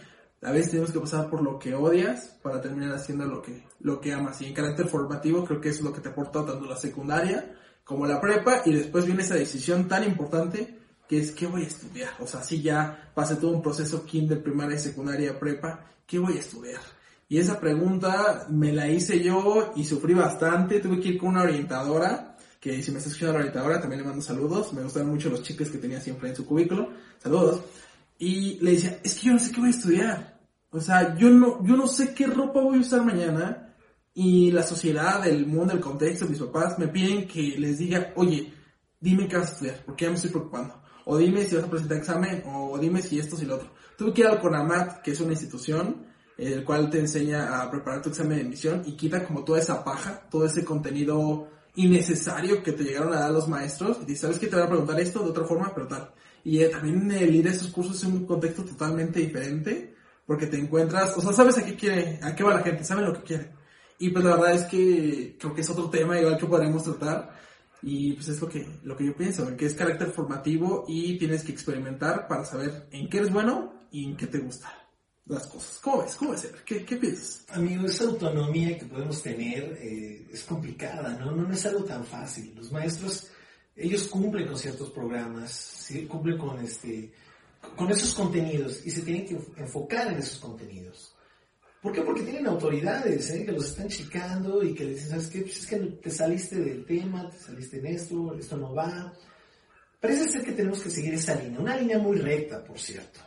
[0.46, 4.00] A veces tenemos que pasar por lo que odias para terminar haciendo lo que, lo
[4.00, 4.40] que amas.
[4.40, 8.06] Y en carácter formativo creo que es lo que te aporta tanto la secundaria como
[8.06, 8.62] la prepa.
[8.64, 10.78] Y después viene esa decisión tan importante
[11.08, 12.10] que es ¿qué voy a estudiar?
[12.20, 16.40] O sea, si ya pasé todo un proceso kinder, primaria, secundaria, prepa, ¿qué voy a
[16.40, 16.80] estudiar?
[17.28, 21.42] Y esa pregunta me la hice yo y sufrí bastante, tuve que ir con una
[21.42, 25.28] orientadora, que si me está escuchando la orientadora también le mando saludos, me gustaron mucho
[25.28, 27.62] los chicos que tenía siempre en su cubículo, saludos,
[28.16, 30.35] y le decía, es que yo no sé qué voy a estudiar,
[30.76, 33.66] o sea, yo no, yo no sé qué ropa voy a usar mañana,
[34.18, 38.50] y la sociedad, el mundo, el contexto, mis papás me piden que les diga, oye,
[38.98, 40.82] dime qué vas a estudiar, porque ya me estoy preocupando.
[41.04, 43.70] O dime si vas a presentar examen, o dime si esto, si lo otro.
[43.98, 46.06] Tuve que ir al CONAMAT, que es una institución,
[46.38, 49.84] el cual te enseña a preparar tu examen de admisión y quita como toda esa
[49.84, 53.98] paja, todo ese contenido innecesario que te llegaron a dar los maestros.
[54.00, 54.46] Y dices, ¿sabes qué?
[54.46, 56.10] Te voy a preguntar esto de otra forma, pero tal.
[56.42, 59.95] Y eh, también el ir a esos cursos es un contexto totalmente diferente,
[60.26, 63.04] porque te encuentras, o sea, sabes a qué quiere, a qué va la gente, saben
[63.04, 63.52] lo que quiere.
[63.98, 67.34] Y pues la verdad es que creo que es otro tema igual que podremos tratar
[67.82, 71.44] y pues es lo que, lo que yo pienso, que es carácter formativo y tienes
[71.44, 74.72] que experimentar para saber en qué eres bueno y en qué te gustan
[75.26, 75.78] las cosas.
[75.82, 76.14] ¿Cómo ves?
[76.16, 76.52] ¿Cómo ves?
[76.64, 77.44] ¿Qué, qué piensas?
[77.50, 81.32] Amigo, esa autonomía que podemos tener eh, es complicada, ¿no?
[81.32, 81.52] ¿no?
[81.52, 82.54] es algo tan fácil.
[82.54, 83.28] Los maestros,
[83.74, 86.06] ellos cumplen con ciertos programas, ¿sí?
[86.06, 87.12] cumplen con, este,
[87.74, 91.16] con esos contenidos y se tienen que enfocar en esos contenidos.
[91.82, 92.02] ¿Por qué?
[92.02, 93.44] Porque tienen autoridades ¿eh?
[93.44, 95.42] que los están chicando y que les dicen, ¿sabes qué?
[95.42, 99.12] Pues es que te saliste del tema, te saliste en esto, esto no va.
[100.00, 103.20] Parece ser que tenemos que seguir esa línea, una línea muy recta, por cierto.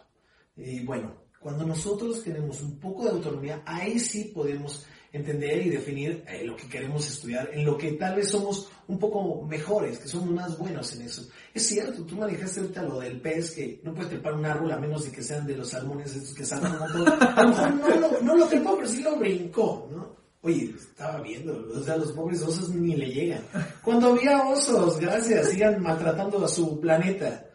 [0.57, 6.23] Y bueno, cuando nosotros tenemos un poco de autonomía, ahí sí podemos entender y definir
[6.27, 10.07] eh, lo que queremos estudiar, en lo que tal vez somos un poco mejores, que
[10.07, 11.27] somos más buenos en eso.
[11.53, 14.77] Es cierto, tú manejaste ahorita lo del pez, que no puedes trepar un árbol a
[14.77, 18.21] menos de que sean de los salmones estos que salgan A lo mejor no, no,
[18.21, 20.19] no lo trepó, pero sí lo brincó, ¿no?
[20.41, 23.43] Oye, estaba viendo, o sea, los pobres osos ni le llegan.
[23.83, 27.45] Cuando había osos, gracias, sigan maltratando a su planeta.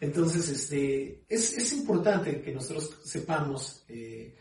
[0.00, 4.34] Entonces, este, es, es importante que nosotros sepamos eh,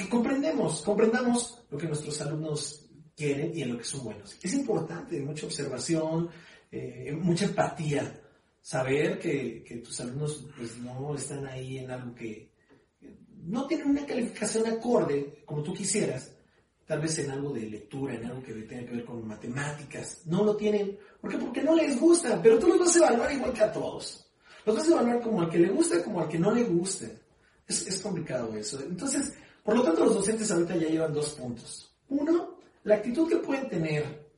[0.00, 4.38] que comprendemos, comprendamos lo que nuestros alumnos quieren y en lo que son buenos.
[4.42, 6.30] Es importante, mucha observación,
[6.70, 8.20] eh, mucha empatía,
[8.60, 12.50] saber que, que, tus alumnos pues, no están ahí en algo que
[13.44, 16.32] no tienen una calificación acorde como tú quisieras,
[16.86, 20.44] tal vez en algo de lectura, en algo que tenga que ver con matemáticas, no
[20.44, 21.38] lo tienen, ¿por qué?
[21.38, 24.26] Porque no les gusta, pero tú los vas a evaluar igual que a todos.
[24.66, 27.06] Los vas a evaluar como al que le gusta como al que no le gusta.
[27.66, 28.80] Es, es complicado eso.
[28.82, 29.32] Entonces,
[29.62, 31.94] por lo tanto, los docentes ahorita ya llevan dos puntos.
[32.08, 34.30] Uno, la actitud que pueden tener,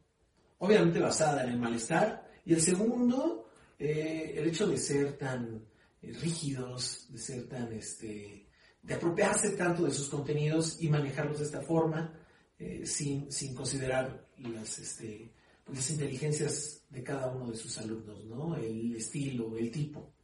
[0.59, 5.65] obviamente basada en el malestar, y el segundo, eh, el hecho de ser tan
[6.03, 8.49] eh, rígidos, de ser tan, este,
[8.83, 12.13] de apropiarse tanto de sus contenidos y manejarlos de esta forma,
[12.59, 15.33] eh, sin, sin, considerar las, este,
[15.73, 18.57] las inteligencias de cada uno de sus alumnos, ¿no?
[18.57, 20.15] El estilo, el tipo.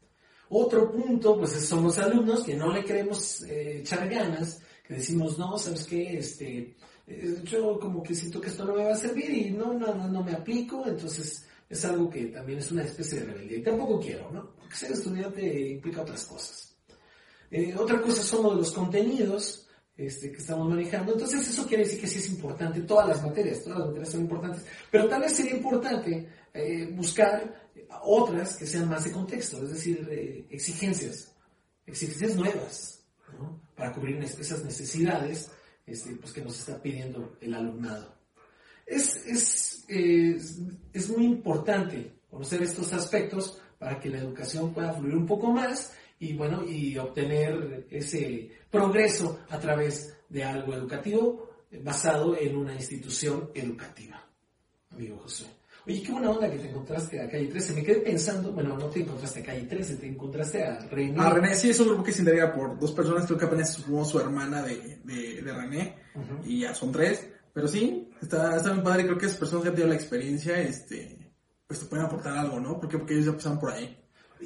[0.51, 5.59] Otro punto, pues son los alumnos que no le queremos echar ganas que decimos, no,
[5.59, 6.17] ¿sabes qué?
[6.17, 6.75] Este,
[7.07, 9.95] eh, yo como que siento que esto no me va a servir y no, no,
[9.95, 13.59] no, no me aplico, entonces es algo que también es una especie de rebeldía.
[13.59, 14.55] Y tampoco quiero, ¿no?
[14.57, 16.75] Porque ser estudiante implica otras cosas.
[17.51, 21.13] Eh, otra cosa son los, contenidos este, que estamos manejando.
[21.13, 24.21] Entonces eso quiere decir que sí es importante, todas las materias, todas las materias son
[24.23, 27.69] importantes, pero tal vez sería importante eh, buscar
[28.05, 31.35] otras que sean más de contexto, es decir, exigencias,
[31.87, 32.98] exigencias nuevas,
[33.75, 35.51] para cubrir esas necesidades
[35.87, 38.15] este, pues, que nos está pidiendo el alumnado.
[38.87, 45.27] Es, es, es, muy importante conocer estos aspectos para que la educación pueda fluir un
[45.27, 51.51] poco más y bueno, y obtener ese progreso a través de algo educativo
[51.83, 54.27] basado en una institución educativa.
[54.91, 55.58] Amigo José.
[55.89, 57.73] Oye, qué buena onda que te encontraste a Calle 13.
[57.73, 61.19] Me quedé pensando, bueno, no te encontraste a Calle 13, te encontraste a René.
[61.19, 63.73] A René, sí, es un grupo que se integra por dos personas, creo que apenas
[63.73, 65.97] sumó su hermana de, de, de René,
[66.45, 67.27] y ya son tres.
[67.55, 70.61] Pero sí, está, está muy padre, creo que esas personas que han tenido la experiencia,
[70.61, 71.33] este,
[71.67, 72.79] pues te pueden aportar algo, ¿no?
[72.79, 73.97] Porque, porque ellos ya pasaron por ahí.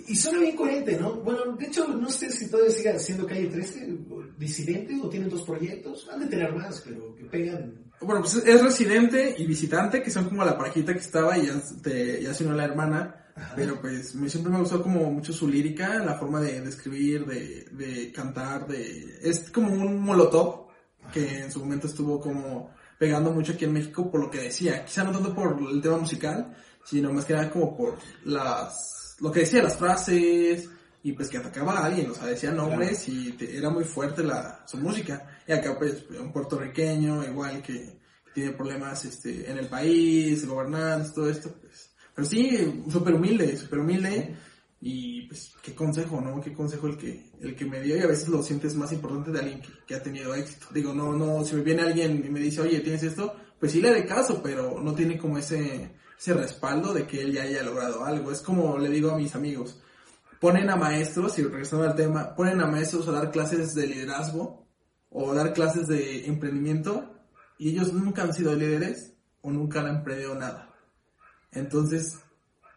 [0.07, 1.17] Y suena bien coherente, ¿no?
[1.23, 3.99] Bueno, de hecho, no sé si todavía sigue siendo Calle 13
[4.39, 6.09] disidente o tienen dos proyectos.
[6.11, 10.29] Han de tener más, pero que pegan bueno, pues es residente y visitante, que son
[10.29, 13.17] como la parejita que estaba y ya, te, ya se unió la hermana.
[13.57, 17.25] Pero pues me, siempre me gustó como mucho su lírica, la forma de, de escribir,
[17.25, 19.19] de, de, cantar, de...
[19.23, 20.69] Es como un molotov
[21.13, 24.85] que en su momento estuvo como pegando mucho aquí en México por lo que decía.
[24.85, 29.17] Quizá no tanto por el tema musical, sino más que nada como por las...
[29.21, 30.69] Lo que decía, las frases,
[31.03, 34.63] y pues que atacaba a alguien, o sea, decía nombres y era muy fuerte la,
[34.67, 35.32] su música.
[35.53, 38.01] Y acá pues un puertorriqueño igual que,
[38.33, 41.91] tiene problemas este, en el país, gobernantes, todo esto, pues.
[42.15, 44.35] Pero sí, súper humilde, súper humilde.
[44.81, 46.41] Y pues, qué consejo, ¿no?
[46.41, 49.31] Qué consejo el que, el que me dio y a veces lo sientes más importante
[49.31, 50.69] de alguien que, que ha tenido éxito.
[50.73, 53.37] Digo, no, no, si me viene alguien y me dice, oye, ¿tienes esto?
[53.61, 57.33] Pues sí le haré caso, pero no tiene como ese, ese respaldo de que él
[57.33, 58.33] ya haya logrado algo.
[58.33, 59.79] Es como le digo a mis amigos,
[60.41, 64.62] ponen a maestros, y regresando al tema, ponen a maestros a dar clases de liderazgo
[65.13, 67.13] o dar clases de emprendimiento
[67.59, 70.75] y ellos nunca han sido líderes o nunca han emprendido nada.
[71.53, 72.19] Entonces,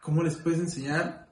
[0.01, 1.29] ¿cómo les puedes enseñar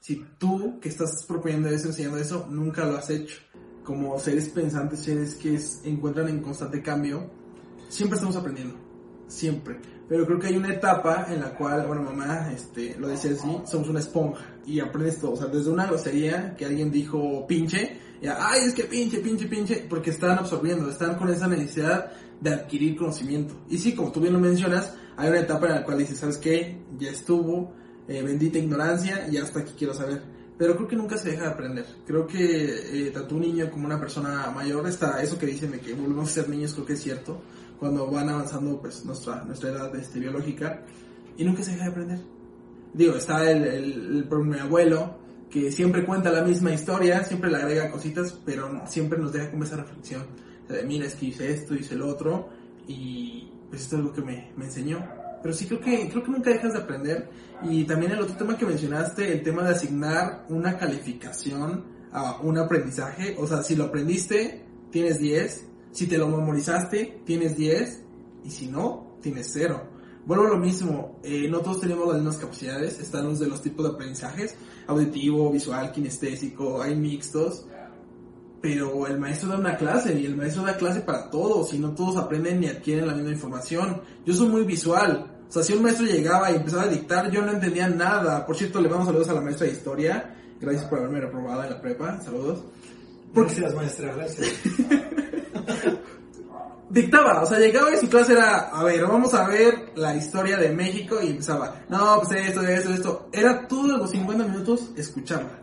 [0.00, 3.36] si tú que estás proponiendo eso, enseñando eso, nunca lo has hecho?
[3.84, 7.30] Como seres pensantes, seres que encuentran en constante cambio,
[7.88, 8.76] siempre estamos aprendiendo,
[9.26, 9.97] siempre.
[10.08, 13.60] Pero creo que hay una etapa en la cual, bueno, mamá, este, lo decía así,
[13.66, 15.32] somos una esponja y aprendes todo.
[15.32, 19.46] O sea, desde una grosería que alguien dijo pinche, ya, ay, es que pinche, pinche,
[19.46, 23.54] pinche, porque están absorbiendo, están con esa necesidad de adquirir conocimiento.
[23.68, 26.38] Y sí, como tú bien lo mencionas, hay una etapa en la cual dices, ¿sabes
[26.38, 26.78] qué?
[26.98, 27.74] Ya estuvo,
[28.08, 30.22] eh, bendita ignorancia, y hasta aquí quiero saber.
[30.58, 31.86] Pero creo que nunca se deja de aprender.
[32.04, 35.78] Creo que eh, tanto un niño como una persona mayor, está eso que dicen de
[35.78, 37.40] que volvemos a ser niños, creo que es cierto,
[37.78, 40.82] cuando van avanzando pues nuestra, nuestra edad este, biológica,
[41.36, 42.18] y nunca se deja de aprender.
[42.92, 45.18] Digo, está el, el, el, mi abuelo,
[45.48, 49.62] que siempre cuenta la misma historia, siempre le agrega cositas, pero siempre nos deja como
[49.62, 50.26] esa reflexión.
[50.64, 52.48] O sea, mira, es que hice esto, hice el otro,
[52.88, 55.06] y pues esto es lo que me, me enseñó.
[55.42, 57.30] Pero sí creo que, creo que nunca dejas de aprender.
[57.62, 62.58] Y también el otro tema que mencionaste, el tema de asignar una calificación a un
[62.58, 63.36] aprendizaje.
[63.38, 65.66] O sea, si lo aprendiste, tienes 10.
[65.92, 68.02] Si te lo memorizaste, tienes 10.
[68.44, 69.98] Y si no, tienes 0.
[70.28, 73.62] Vuelvo a lo mismo, eh, no todos tenemos las mismas capacidades, están los de los
[73.62, 77.66] tipos de aprendizajes, auditivo, visual, kinestésico, hay mixtos,
[78.60, 81.92] pero el maestro da una clase y el maestro da clase para todos y no
[81.92, 84.02] todos aprenden ni adquieren la misma información.
[84.24, 87.42] Yo soy muy visual, o sea, si un maestro llegaba y empezaba a dictar, yo
[87.42, 88.44] no entendía nada.
[88.44, 91.70] Por cierto, le damos saludos a la maestra de historia, gracias por haberme reprobado en
[91.70, 92.64] la prepa, saludos.
[93.32, 94.48] Gracias, maestra, gracias.
[96.90, 100.56] dictaba, o sea, llegaba y su clase era, a ver, vamos a ver la historia
[100.56, 103.28] de México y empezaba, no, pues esto, esto, esto.
[103.32, 105.62] Era todos los 50 minutos escucharla.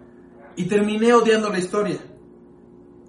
[0.55, 1.97] Y terminé odiando la historia.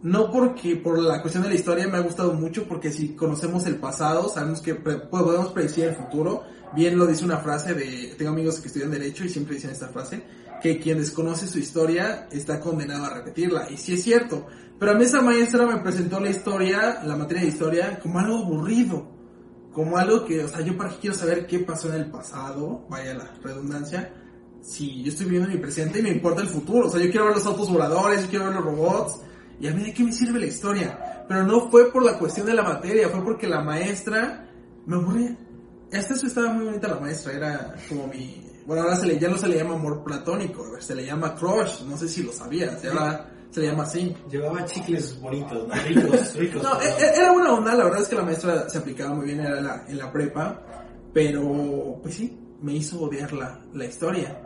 [0.06, 3.66] No porque por la cuestión de la historia me ha gustado mucho, porque si conocemos
[3.66, 6.44] el pasado, sabemos que podemos predecir el futuro.
[6.76, 9.88] Bien lo dice una frase de, tengo amigos que estudian derecho y siempre dicen esta
[9.88, 10.22] frase,
[10.62, 13.68] que quien desconoce su historia está condenado a repetirla.
[13.68, 14.46] Y sí es cierto,
[14.78, 18.44] pero a mí esa maestra me presentó la historia, la materia de historia, como algo
[18.44, 19.08] aburrido.
[19.72, 22.86] Como algo que, o sea, yo para qué quiero saber qué pasó en el pasado,
[22.88, 24.14] vaya la redundancia,
[24.62, 26.86] si yo estoy viviendo mi presente y me importa el futuro.
[26.86, 29.20] O sea, yo quiero ver los autos voladores, yo quiero ver los robots,
[29.60, 31.24] y a mí de qué me sirve la historia.
[31.28, 34.48] Pero no fue por la cuestión de la materia, fue porque la maestra
[34.86, 35.36] me aburría.
[35.92, 38.42] Hasta eso estaba muy bonita la maestra, era como mi...
[38.66, 41.82] Bueno, ahora se le, ya no se le llama amor platónico, se le llama crush,
[41.82, 44.14] no sé si lo sabías, ahora se le llama así.
[44.28, 46.62] Llevaba chicles bonitos, ricos, ricos.
[46.62, 49.26] no, e, e, era una onda, la verdad es que la maestra se aplicaba muy
[49.26, 50.62] bien en la, en la prepa,
[51.12, 54.36] pero pues sí, me hizo odiar la, la historia.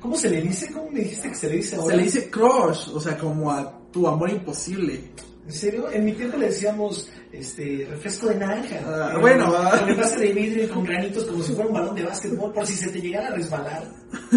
[0.00, 0.72] ¿Cómo se le dice?
[0.72, 1.90] ¿Cómo me dijiste que se le dice ahora?
[1.90, 5.12] Se le dice crush, o sea, como a tu amor imposible.
[5.44, 5.90] ¿En serio?
[5.90, 8.80] En mi tiempo le decíamos este refresco de naranja.
[8.86, 11.94] Ah, bueno, uh, con envase de vidrio y con granitos como si fuera un balón
[11.96, 13.82] de básquetbol por si se te llegara a resbalar.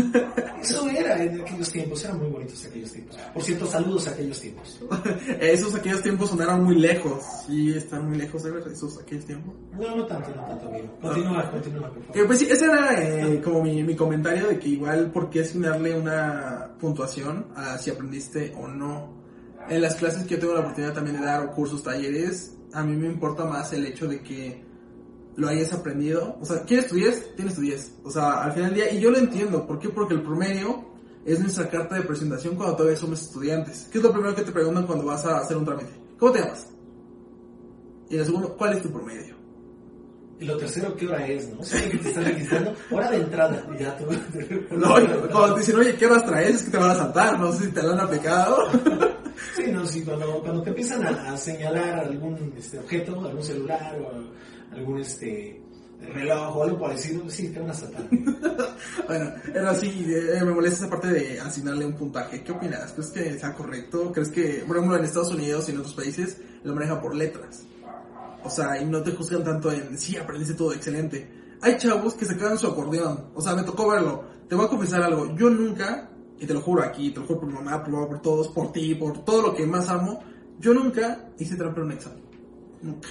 [0.62, 3.18] Eso era en aquellos tiempos, eran muy bonitos aquellos tiempos.
[3.36, 4.82] Por cierto, saludos a aquellos tiempos.
[5.40, 7.24] esos aquellos tiempos sonaron muy lejos.
[7.46, 9.54] Sí, están muy lejos de ver esos aquellos tiempos.
[9.74, 10.88] No, no tanto, no tanto, amigo.
[11.02, 12.18] Continúa, continúa, por favor.
[12.18, 15.42] Eh, pues sí, ese era eh, como mi, mi comentario de que igual, ¿por qué
[15.42, 19.15] asignarle una puntuación a si aprendiste o no?
[19.70, 22.84] En las clases que yo tengo la oportunidad también de dar o cursos, talleres, a
[22.84, 24.64] mí me importa más el hecho de que
[25.36, 26.38] lo hayas aprendido.
[26.42, 27.36] O sea, ¿quieres tu 10?
[27.36, 27.94] Tienes tu 10.
[28.04, 29.66] O sea, al final del día, y yo lo entiendo.
[29.66, 29.90] ¿Por qué?
[29.90, 30.86] Porque el promedio
[31.26, 33.88] es nuestra carta de presentación cuando todavía somos estudiantes.
[33.92, 35.92] ¿Qué es lo primero que te preguntan cuando vas a hacer un trámite?
[36.20, 36.68] ¿Cómo te llamas?
[38.10, 39.36] Y el segundo, ¿cuál es tu promedio?
[40.40, 41.48] Y lo tercero, ¿qué hora es?
[41.50, 41.64] ¿No?
[41.64, 42.74] ¿Sabes que te están registrando?
[42.92, 43.68] Hora de entrada.
[43.80, 44.06] Ya tú...
[44.76, 44.96] no,
[45.32, 46.56] cuando te dicen, oye, ¿qué horas traes?
[46.56, 47.40] Es que te van a saltar.
[47.40, 48.58] No sé si te lo han aplicado.
[49.56, 54.76] Sí, no, sí, cuando, cuando te empiezan a, señalar algún este, objeto, algún celular o
[54.76, 55.62] algún este
[56.14, 57.74] reloj o algo parecido, sí, te van a
[59.08, 62.44] bueno, era así, eh, me molesta esa parte de asignarle un puntaje.
[62.44, 62.92] ¿Qué opinas?
[62.92, 64.12] ¿Crees que sea correcto?
[64.12, 67.64] ¿Crees que, por ejemplo, en Estados Unidos y en otros países lo manejan por letras?
[68.44, 71.28] O sea, y no te juzgan tanto en, sí, aprendiste todo, excelente.
[71.62, 73.32] Hay chavos que se quedan su acordeón.
[73.34, 74.24] O sea, me tocó verlo.
[74.48, 75.36] Te voy a confesar algo.
[75.36, 78.22] Yo nunca, y te lo juro aquí, te lo juro por mi mamá, por, por
[78.22, 80.20] todos, por ti, por todo lo que más amo,
[80.60, 82.24] yo nunca hice trampa en un examen.
[82.82, 83.10] Nunca.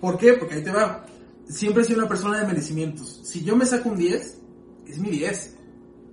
[0.00, 0.34] ¿Por qué?
[0.34, 1.04] Porque ahí te va.
[1.48, 3.20] Siempre he sido una persona de merecimientos.
[3.24, 4.38] Si yo me saco un 10,
[4.86, 5.56] es mi 10.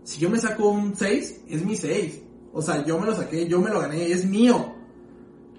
[0.04, 2.22] Si yo me saco un 6, es mi 6.
[2.54, 4.74] O sea, yo me lo saqué, yo me lo gané, es mío.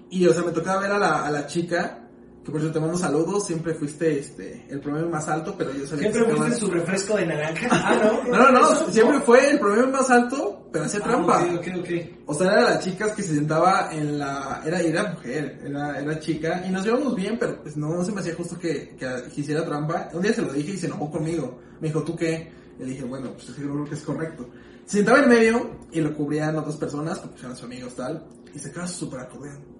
[0.09, 2.07] Y, o sea, me tocaba ver a la, a la chica
[2.47, 5.85] que por cierto te mando saludos, siempre fuiste este, el promedio más alto, pero yo
[5.85, 7.67] sabía ¿Siempre fuiste su refresco de naranja?
[7.69, 8.23] Ah, no.
[8.23, 11.43] no, no, no, siempre fue el promedio más alto, pero hacía ah, trampa.
[11.59, 15.59] Okay, okay, O sea, era las chicas que se sentaba en la, era, era mujer,
[15.63, 18.57] era, era chica, y nos llevamos bien, pero pues no, no se me hacía justo
[18.59, 20.09] que, que, hiciera trampa.
[20.13, 21.59] Un día se lo dije y se enojó conmigo.
[21.79, 22.51] Me dijo, ¿tú qué?
[22.79, 24.49] Le dije, bueno, pues creo que es correcto.
[24.85, 28.59] Se sentaba en medio y lo cubrían otras personas, porque eran sus amigos tal, y
[28.59, 29.77] se quedaba súper acordeón.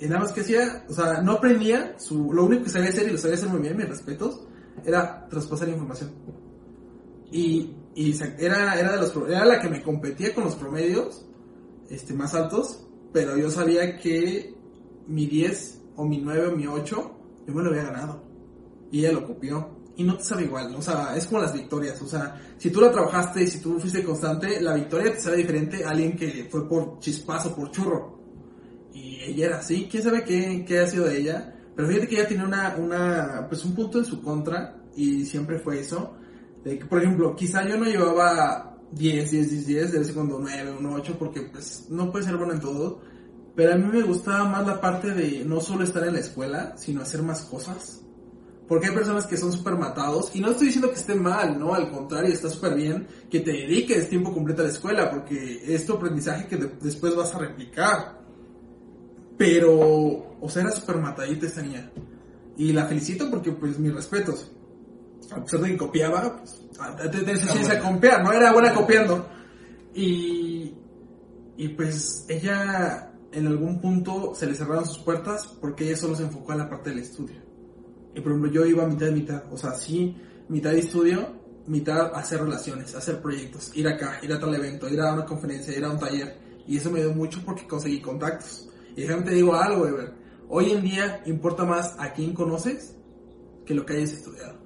[0.00, 3.06] Y nada más que hacía, o sea, no aprendía, su, lo único que sabía hacer
[3.08, 4.40] y lo sabía hacer muy bien, mis respetos,
[4.84, 6.10] era traspasar información.
[7.30, 11.26] Y, y era, era, de los, era la que me competía con los promedios
[11.88, 14.54] este, más altos, pero yo sabía que
[15.08, 17.16] mi 10 o mi 9 o mi 8,
[17.46, 18.22] yo me lo había ganado.
[18.92, 19.80] Y ella lo copió.
[19.96, 22.80] Y no te sabe igual, o sea, es como las victorias, o sea, si tú
[22.80, 26.48] la trabajaste y si tú fuiste constante, la victoria te sabe diferente a alguien que
[26.50, 28.18] fue por chispazo, por churro.
[28.94, 32.28] Ella era así, quién sabe qué, qué ha sido de ella, pero fíjate que ella
[32.28, 36.14] tiene una, una, pues un punto en su contra y siempre fue eso,
[36.88, 40.76] por ejemplo, quizá yo no llevaba 10, 10, 10, 10, de vez en cuando 9,
[40.78, 43.00] 1, 8, porque pues no puede ser bueno en todo,
[43.54, 46.74] pero a mí me gustaba más la parte de no solo estar en la escuela,
[46.76, 48.00] sino hacer más cosas.
[48.68, 51.74] Porque hay personas que son súper matados, y no estoy diciendo que esté mal, ¿no?
[51.74, 55.84] Al contrario, está súper bien que te dediques tiempo completo a la escuela, porque es
[55.84, 58.20] tu aprendizaje que después vas a replicar.
[59.36, 61.90] Pero, o sea, era súper matadita esta niña.
[62.56, 64.52] Y la felicito porque, pues, mis respetos.
[65.30, 66.60] A pesar de que copiaba, pues,
[67.12, 68.32] te, a copiar, ¿no?
[68.32, 69.28] Era buena copiando.
[69.94, 70.74] Y,
[71.56, 76.24] y pues, ella en algún punto se le cerraron sus puertas porque ella solo se
[76.24, 77.40] enfocó en la parte del estudio.
[78.14, 79.44] Y por ejemplo, yo iba a mitad de mitad.
[79.52, 80.16] O sea, sí,
[80.48, 81.28] mitad de estudio,
[81.66, 85.76] mitad hacer relaciones, hacer proyectos, ir acá, ir a tal evento, ir a una conferencia,
[85.76, 86.36] ir a un taller.
[86.66, 88.68] Y eso me dio mucho porque conseguí contactos.
[88.96, 90.12] Y déjame te digo algo, Ever.
[90.48, 92.96] Hoy en día importa más a quién conoces
[93.64, 94.58] que lo que hayas estudiado.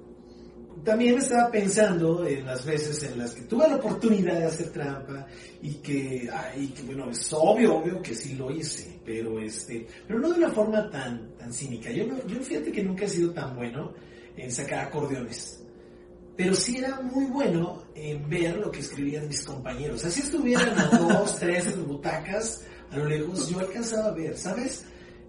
[0.85, 5.25] También estaba pensando en las veces en las que tuve la oportunidad de hacer trampa
[5.61, 10.19] y que, ay, que bueno, es obvio, obvio que sí lo hice, pero este, pero
[10.19, 11.89] no de una forma tan, tan cínica.
[11.89, 13.93] Yo, yo fíjate que nunca he sido tan bueno
[14.37, 15.65] en sacar acordeones
[16.35, 20.03] pero sí era muy bueno en ver lo que escribían mis compañeros.
[20.03, 24.85] Así estuvieran dos, tres butacas, a lo lejos yo alcanzaba a ver, ¿sabes?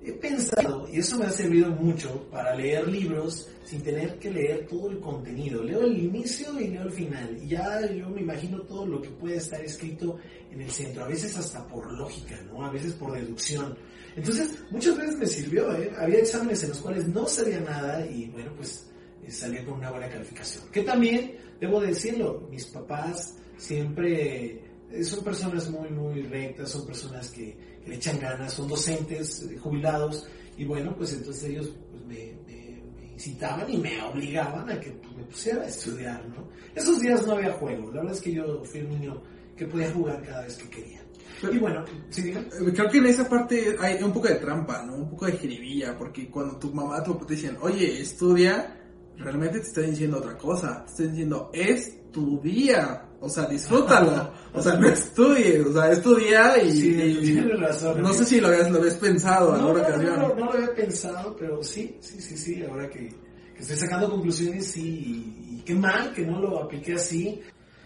[0.06, 4.64] He pensado, y eso me ha servido mucho para leer libros sin tener que leer
[4.68, 5.64] todo el contenido.
[5.64, 7.36] Leo el inicio y leo el final.
[7.42, 10.16] Y ya yo me imagino todo lo que puede estar escrito
[10.52, 12.64] en el centro, a veces hasta por lógica, ¿no?
[12.64, 13.76] A veces por deducción.
[14.14, 15.90] Entonces, muchas veces me sirvió, ¿eh?
[15.98, 18.88] Había exámenes en los cuales no sabía nada y bueno, pues
[19.24, 20.70] eh, salía con una buena calificación.
[20.70, 27.28] Que también, debo decirlo, mis papás siempre eh, son personas muy, muy rectas, son personas
[27.32, 30.26] que, le echan ganas, son docentes eh, jubilados
[30.56, 32.36] y bueno, pues entonces ellos pues, me,
[33.12, 36.48] incitaban y me obligaban a que pues, me pusiera a estudiar, ¿no?
[36.74, 39.22] Esos días no había juego, la verdad es que yo fui un niño
[39.56, 41.00] que podía jugar cada vez que quería.
[41.50, 44.96] y bueno, sí, eh, creo que en esa parte hay un poco de trampa, ¿no?
[44.96, 48.85] Un poco de jiribilla, porque cuando tu mamá, tu papá te dicen, oye, estudia,
[49.18, 54.32] realmente te está diciendo otra cosa, te está diciendo, es tu día, o sea, disfrútalo.
[54.56, 55.66] O sea, no estudies.
[55.66, 56.72] O sea, estudia y.
[56.72, 58.00] Sí, razón.
[58.00, 60.16] No sé si lo habías, lo habías pensado no, no, ocasión.
[60.16, 62.64] No, no, lo había pensado, pero sí, sí, sí, sí.
[62.64, 63.10] Ahora que,
[63.54, 65.58] que estoy sacando conclusiones, sí.
[65.58, 67.38] Y, qué mal que no lo apliqué así.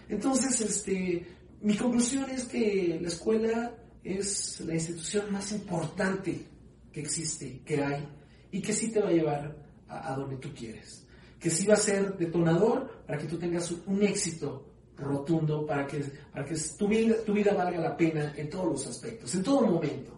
[0.07, 1.27] Entonces, este.
[1.61, 6.45] Mi conclusión es que la escuela es la institución más importante
[6.93, 8.07] que existe, que hay,
[8.49, 9.57] y que sí te va a llevar
[9.89, 11.05] a, a donde tú quieres.
[11.41, 14.71] Que sí va a ser detonador para que tú tengas un éxito
[15.01, 18.87] rotundo para que, para que tu, vida, tu vida valga la pena en todos los
[18.87, 20.13] aspectos, en todo momento,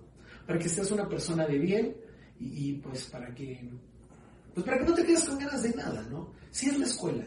[0.45, 1.95] para que seas una persona de bien
[2.39, 3.69] y, pues para que
[4.53, 6.31] pues para que no te quedes con ganas de nada, ¿no?
[6.51, 7.25] Si es la escuela,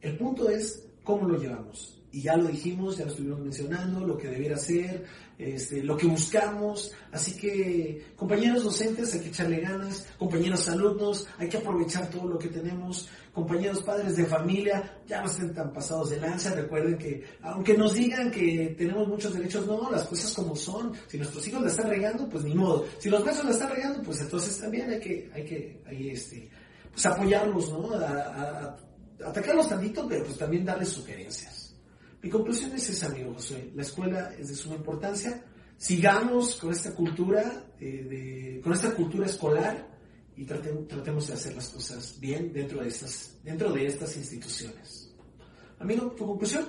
[0.00, 4.16] el punto es cómo lo llevamos y ya lo dijimos, ya lo estuvimos mencionando, lo
[4.16, 5.04] que debiera ser,
[5.38, 6.92] este, lo que buscamos.
[7.12, 12.38] Así que, compañeros docentes, hay que echarle ganas, compañeros alumnos, hay que aprovechar todo lo
[12.38, 17.24] que tenemos, compañeros padres de familia, ya no estén tan pasados de lanza, recuerden que,
[17.42, 21.62] aunque nos digan que tenemos muchos derechos, no, las cosas como son, si nuestros hijos
[21.62, 24.90] la están regando, pues ni modo, si los maestros la están regando, pues entonces también
[24.90, 26.50] hay que, hay que, este,
[26.92, 27.94] pues apoyarlos, ¿no?
[27.94, 28.76] A,
[29.24, 31.59] atacarlos tantito, pero pues también darles sugerencias.
[32.22, 33.72] Mi conclusión es esa, amigo José.
[33.74, 35.42] La escuela es de suma importancia.
[35.76, 39.88] Sigamos con esta cultura, eh, con esta cultura escolar
[40.36, 45.10] y tratemos, de hacer las cosas bien dentro de estas, dentro de estas instituciones.
[45.78, 46.66] Amigo, ¿tu conclusión?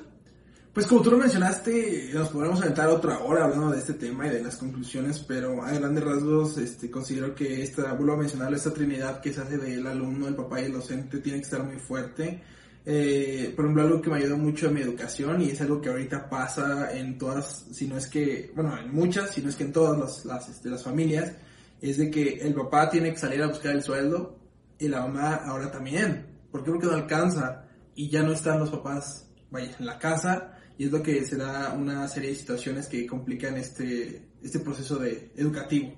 [0.73, 4.29] Pues como tú lo mencionaste, nos podremos aventar otra hora hablando de este tema y
[4.29, 8.73] de las conclusiones, pero a grandes rasgos este, considero que esta, vuelvo a mencionar, esta
[8.73, 11.77] trinidad que se hace del alumno, el papá y el docente tiene que estar muy
[11.77, 12.41] fuerte.
[12.83, 15.89] Eh, por ejemplo, algo que me ayudó mucho en mi educación y es algo que
[15.89, 19.65] ahorita pasa en todas, si no es que, bueno, en muchas, si no es que
[19.65, 21.31] en todas las, las, este, las familias,
[21.79, 24.37] es de que el papá tiene que salir a buscar el sueldo
[24.79, 26.25] y la mamá ahora también.
[26.51, 26.71] ¿Por qué?
[26.71, 27.65] Porque no alcanza
[27.95, 31.35] y ya no están los papás, vaya, en la casa y es lo que se
[31.35, 35.93] da una serie de situaciones que complican este, este proceso de educativo.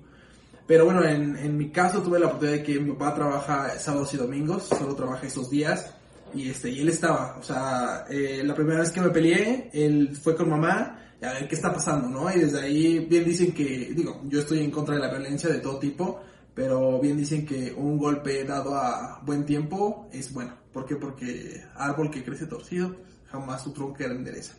[0.66, 4.12] Pero bueno, en, en mi caso tuve la oportunidad de que mi papá trabaja sábados
[4.14, 5.94] y domingos, solo trabaja esos días
[6.34, 10.16] y este y él estaba, o sea, eh, la primera vez que me peleé, él
[10.16, 12.30] fue con mamá a ver qué está pasando, ¿no?
[12.34, 15.60] Y desde ahí bien dicen que, digo, yo estoy en contra de la violencia de
[15.60, 16.20] todo tipo,
[16.54, 20.54] pero bien dicen que un golpe dado a buen tiempo es bueno.
[20.72, 20.96] ¿Por qué?
[20.96, 22.94] Porque árbol que crece torcido
[23.26, 24.54] jamás su tronco endereza.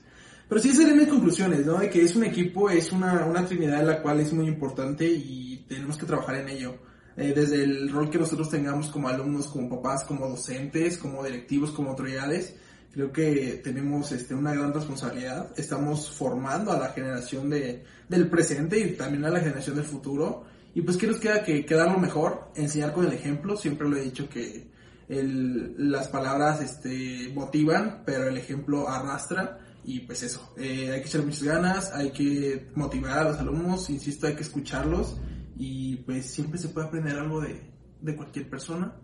[0.47, 1.77] Pero sí serían mis conclusiones, ¿no?
[1.77, 5.05] De que es un equipo, es una, una trinidad en la cual es muy importante
[5.05, 6.75] y tenemos que trabajar en ello.
[7.17, 11.71] Eh, desde el rol que nosotros tengamos como alumnos, como papás, como docentes, como directivos,
[11.71, 12.55] como autoridades,
[12.91, 15.51] creo que tenemos este, una gran responsabilidad.
[15.55, 20.43] Estamos formando a la generación de, del presente y también a la generación del futuro.
[20.73, 22.51] Y pues, ¿qué nos queda que, dar lo mejor?
[22.55, 23.55] Enseñar con el ejemplo.
[23.55, 24.73] Siempre lo he dicho que
[25.07, 29.59] las palabras este, motivan, pero el ejemplo arrastra.
[29.85, 33.87] Y pues eso, eh, hay que echar muchas ganas, hay que motivar a los alumnos,
[33.91, 35.15] insisto, hay que escucharlos
[35.55, 37.61] y pues siempre se puede aprender algo de,
[38.01, 38.95] de cualquier persona.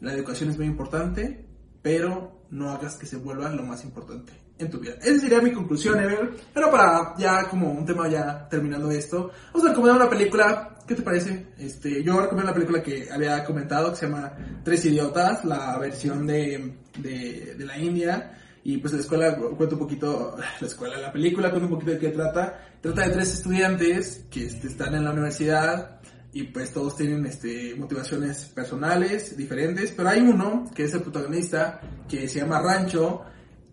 [0.00, 1.46] La educación es muy importante,
[1.82, 4.94] pero no hagas que se vuelva lo más importante en tu vida.
[5.02, 6.30] Esa sería mi conclusión, Ever.
[6.52, 10.72] Pero para ya como un tema ya terminando esto, vamos a recomendar una película.
[10.86, 11.48] ¿Qué te parece?
[11.58, 14.32] Este, yo recomiendo la película que había comentado que se llama
[14.62, 18.38] Tres Idiotas, la versión de, de, de la India.
[18.68, 21.98] Y pues la escuela cuenta un poquito, la escuela, la película cuenta un poquito de
[22.00, 22.66] qué trata.
[22.80, 26.00] Trata de tres estudiantes que este, están en la universidad
[26.32, 31.80] y pues todos tienen este, motivaciones personales diferentes, pero hay uno que es el protagonista
[32.08, 33.22] que se llama Rancho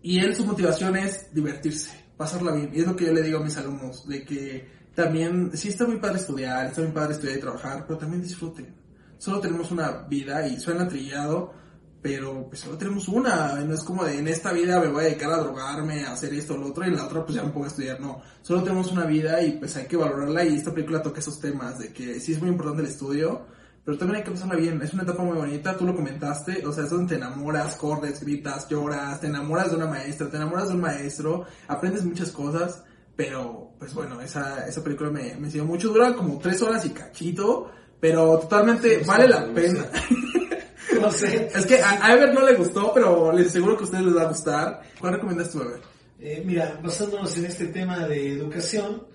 [0.00, 2.70] y él su motivación es divertirse, pasarla bien.
[2.72, 5.88] Y es lo que yo le digo a mis alumnos, de que también, sí está
[5.88, 8.72] muy padre estudiar, está muy padre estudiar y trabajar, pero también disfruten.
[9.18, 11.63] Solo tenemos una vida y suena trillado,
[12.04, 15.06] pero pues solo tenemos una, no es como de en esta vida me voy a
[15.06, 17.42] dedicar a drogarme, a hacer esto o lo otro, y en la otra pues ya
[17.42, 20.54] me pongo a estudiar, no, solo tenemos una vida y pues hay que valorarla y
[20.54, 23.46] esta película toca esos temas de que sí es muy importante el estudio,
[23.86, 26.74] pero también hay que pasarla bien, es una etapa muy bonita, tú lo comentaste, o
[26.74, 30.68] sea, es donde te enamoras, corres, gritas, lloras, te enamoras de una maestra, te enamoras
[30.68, 32.84] de un maestro, aprendes muchas cosas,
[33.16, 37.70] pero pues bueno, esa, esa película me, me mucho, dura como tres horas y cachito,
[37.98, 39.52] pero totalmente Sí, vale sí, la sí.
[39.54, 39.86] pena.
[41.00, 41.48] No sé.
[41.54, 44.22] Es que a, Ever no le gustó, pero les aseguro que a ustedes les va
[44.22, 44.82] a gustar.
[45.00, 45.80] ¿Cuál recomiendas tú, Ever?
[46.20, 49.06] Eh, mira, basándonos en este tema de educación,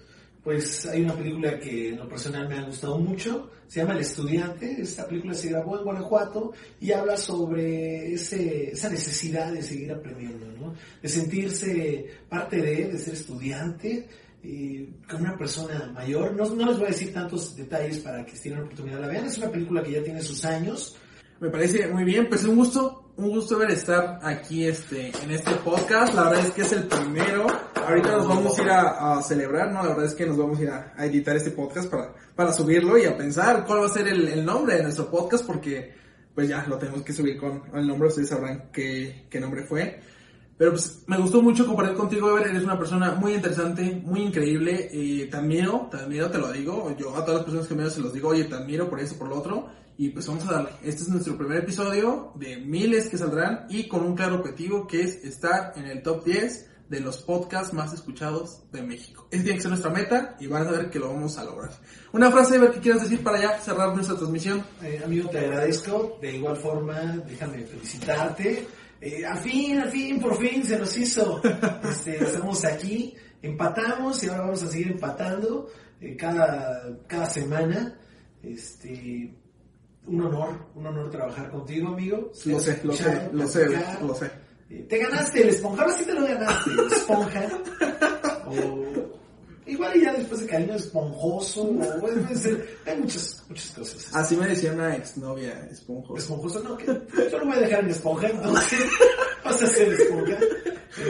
[0.44, 4.02] pues hay una película que en lo personal me ha gustado mucho, se llama El
[4.02, 9.92] Estudiante, esta película se grabó en Guanajuato y habla sobre ese, esa necesidad de seguir
[9.92, 10.74] aprendiendo, ¿no?
[11.02, 14.08] de sentirse parte de, de ser estudiante,
[14.42, 16.34] eh, como una persona mayor.
[16.34, 19.26] No, no les voy a decir tantos detalles para que si tienen oportunidad la vean,
[19.26, 20.96] es una película que ya tiene sus años,
[21.40, 25.32] Me parece muy bien, pues es un gusto, un gusto ver estar aquí este, en
[25.32, 26.14] este podcast.
[26.14, 27.48] La verdad es que es el primero.
[27.76, 29.82] Ahorita nos vamos a ir a, celebrar, ¿no?
[29.82, 32.52] La verdad es que nos vamos a ir a, a editar este podcast para, para
[32.52, 35.94] subirlo y a pensar cuál va a ser el, el nombre de nuestro podcast porque
[36.36, 40.00] pues ya lo tenemos que subir con el nombre, ustedes sabrán qué, qué nombre fue.
[40.58, 42.48] Pero pues me gustó mucho compartir contigo, Ever.
[42.48, 44.90] Eres una persona muy interesante, muy increíble.
[44.92, 46.94] Eh, te admiro, te admiro, te lo digo.
[46.98, 49.18] Yo a todas las personas que me se los digo, oye, te admiro por eso,
[49.18, 49.70] por lo otro.
[50.00, 50.70] Y pues vamos a darle.
[50.82, 55.02] Este es nuestro primer episodio de miles que saldrán y con un claro objetivo que
[55.02, 59.28] es estar en el top 10 de los podcasts más escuchados de México.
[59.30, 61.72] Esa tiene que ser nuestra meta y van a ver que lo vamos a lograr.
[62.14, 64.64] Una frase, Ever, que quieras decir para ya cerrar nuestra transmisión.
[64.82, 66.18] Eh, amigo, te agradezco.
[66.22, 68.68] De igual forma, déjame felicitarte.
[69.02, 71.42] Eh, al fin, al fin, por fin se nos hizo.
[71.84, 75.68] Este, estamos aquí, empatamos y ahora vamos a seguir empatando
[76.00, 78.00] eh, cada, cada semana.
[78.42, 79.36] Este,
[80.10, 82.32] un honor, un honor trabajar contigo, amigo.
[82.46, 83.66] Lo sé, lo sé, lo sé,
[84.02, 84.32] lo sé.
[84.70, 87.48] Eh, Te ganaste el esponja, ahora sí te lo ganaste, esponja.
[88.52, 88.84] O
[89.68, 94.10] igual y ya después de cariño esponjoso, o puede ser, hay muchas, muchas cosas.
[94.16, 96.20] Así me decía una exnovia esponjosa.
[96.20, 98.80] Esponjoso, no, que yo lo voy a dejar en esponja, entonces
[99.46, 100.38] vas a hacer esponja.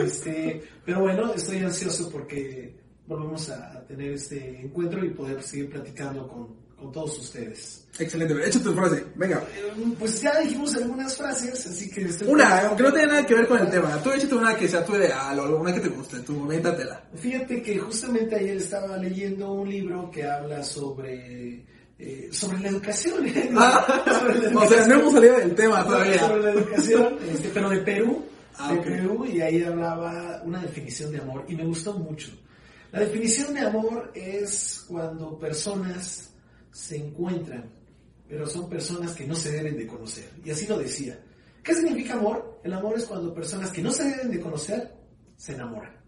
[0.04, 2.76] Este, pero bueno, estoy ansioso porque
[3.06, 6.48] volvemos a, a tener este encuentro y poder seguir platicando con,
[6.80, 7.84] con todos ustedes.
[7.98, 9.44] Excelente, échate tu frase, venga.
[9.54, 12.02] Eh, Pues ya dijimos algunas frases, así que...
[12.06, 14.02] estoy Una, aunque no tenga nada que ver con el tema.
[14.02, 17.02] Tú échate una que sea tu ideal o alguna que te guste, tú, métatela.
[17.16, 21.62] Fíjate que justamente ayer estaba leyendo un libro que habla sobre,
[21.98, 23.16] eh, sobre la educación.
[23.28, 26.38] Sobre la o sea, no hemos salido del tema sobre todavía.
[26.38, 28.24] la educación, este, pero de Perú,
[28.62, 28.80] Ah, de.
[28.80, 32.28] Perú, y ahí hablaba una definición de amor, y me gustó mucho.
[32.92, 36.29] La definición de amor es cuando personas
[36.70, 37.70] se encuentran,
[38.28, 40.30] pero son personas que no se deben de conocer.
[40.44, 41.18] Y así lo decía.
[41.62, 42.60] ¿Qué significa amor?
[42.64, 44.94] El amor es cuando personas que no se deben de conocer
[45.36, 46.00] se enamoran.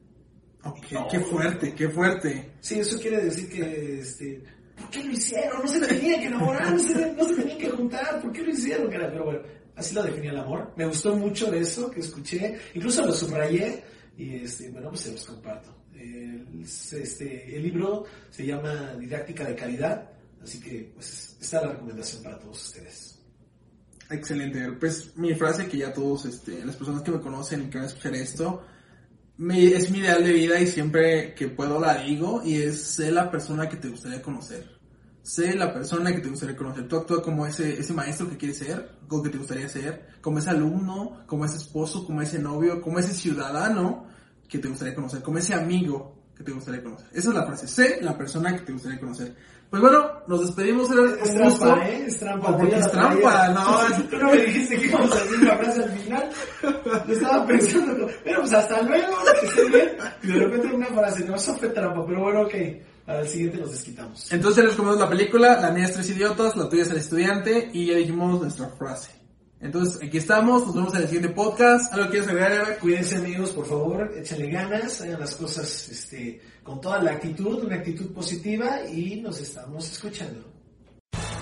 [0.64, 2.52] Ok, qué fuerte, qué fuerte.
[2.60, 4.42] Sí, eso quiere decir que, este,
[4.76, 5.62] ¿por qué lo hicieron?
[5.62, 8.50] No se tenían que enamorar, no se, no se tenían que juntar, ¿por qué lo
[8.50, 8.88] hicieron?
[8.88, 9.40] Pero bueno,
[9.74, 10.72] así lo definía el amor.
[10.76, 13.82] Me gustó mucho de eso que escuché, incluso lo subrayé
[14.16, 15.74] y, este, bueno, pues se los comparto.
[15.96, 20.10] El, este, el libro se llama Didáctica de Calidad,
[20.43, 23.18] así que, pues, está la recomendación para todos ustedes.
[24.11, 24.72] Excelente.
[24.72, 27.86] Pues mi frase que ya todos, este, las personas que me conocen y que van
[27.86, 28.62] a escuchar esto,
[29.38, 33.11] me- es mi ideal de vida y siempre que puedo la digo y es sé
[33.11, 34.70] la persona que te gustaría conocer.
[35.22, 36.88] Sé la persona que te gustaría conocer.
[36.88, 40.38] Tú actúa como ese, ese maestro que quieres ser, como que te gustaría ser, como
[40.40, 44.07] ese alumno, como ese esposo, como ese novio, como ese ciudadano
[44.49, 47.07] que te gustaría conocer, como ese amigo que te gustaría conocer.
[47.12, 47.68] Esa es la frase.
[47.68, 49.35] Sé la persona que te gustaría conocer.
[49.70, 50.91] Pues bueno, nos despedimos.
[50.91, 51.64] Era Es gusto.
[51.64, 52.05] trampa, ¿eh?
[52.07, 52.51] Es trampa.
[52.51, 53.49] ¿O porque es trampa?
[53.49, 56.30] No, Tú no me dijiste que íbamos a decir la frase al final.
[57.07, 59.91] Yo estaba pensando, pero pues hasta luego, que esté bien.
[60.22, 62.55] Y de repente una frase, no, eso fue trampa, pero bueno, ok.
[63.07, 64.30] Para el siguiente nos desquitamos.
[64.30, 66.99] Entonces ya les comentamos la película, la mía es Tres Idiotas, la tuya es El
[66.99, 69.11] Estudiante y ya dijimos nuestra frase.
[69.62, 71.92] Entonces aquí estamos, nos vemos en el siguiente podcast.
[71.92, 72.78] ¿Algo quieres agregar?
[72.80, 77.76] Cuídense amigos, por favor, échenle ganas, hagan las cosas este, con toda la actitud, una
[77.76, 80.52] actitud positiva y nos estamos escuchando.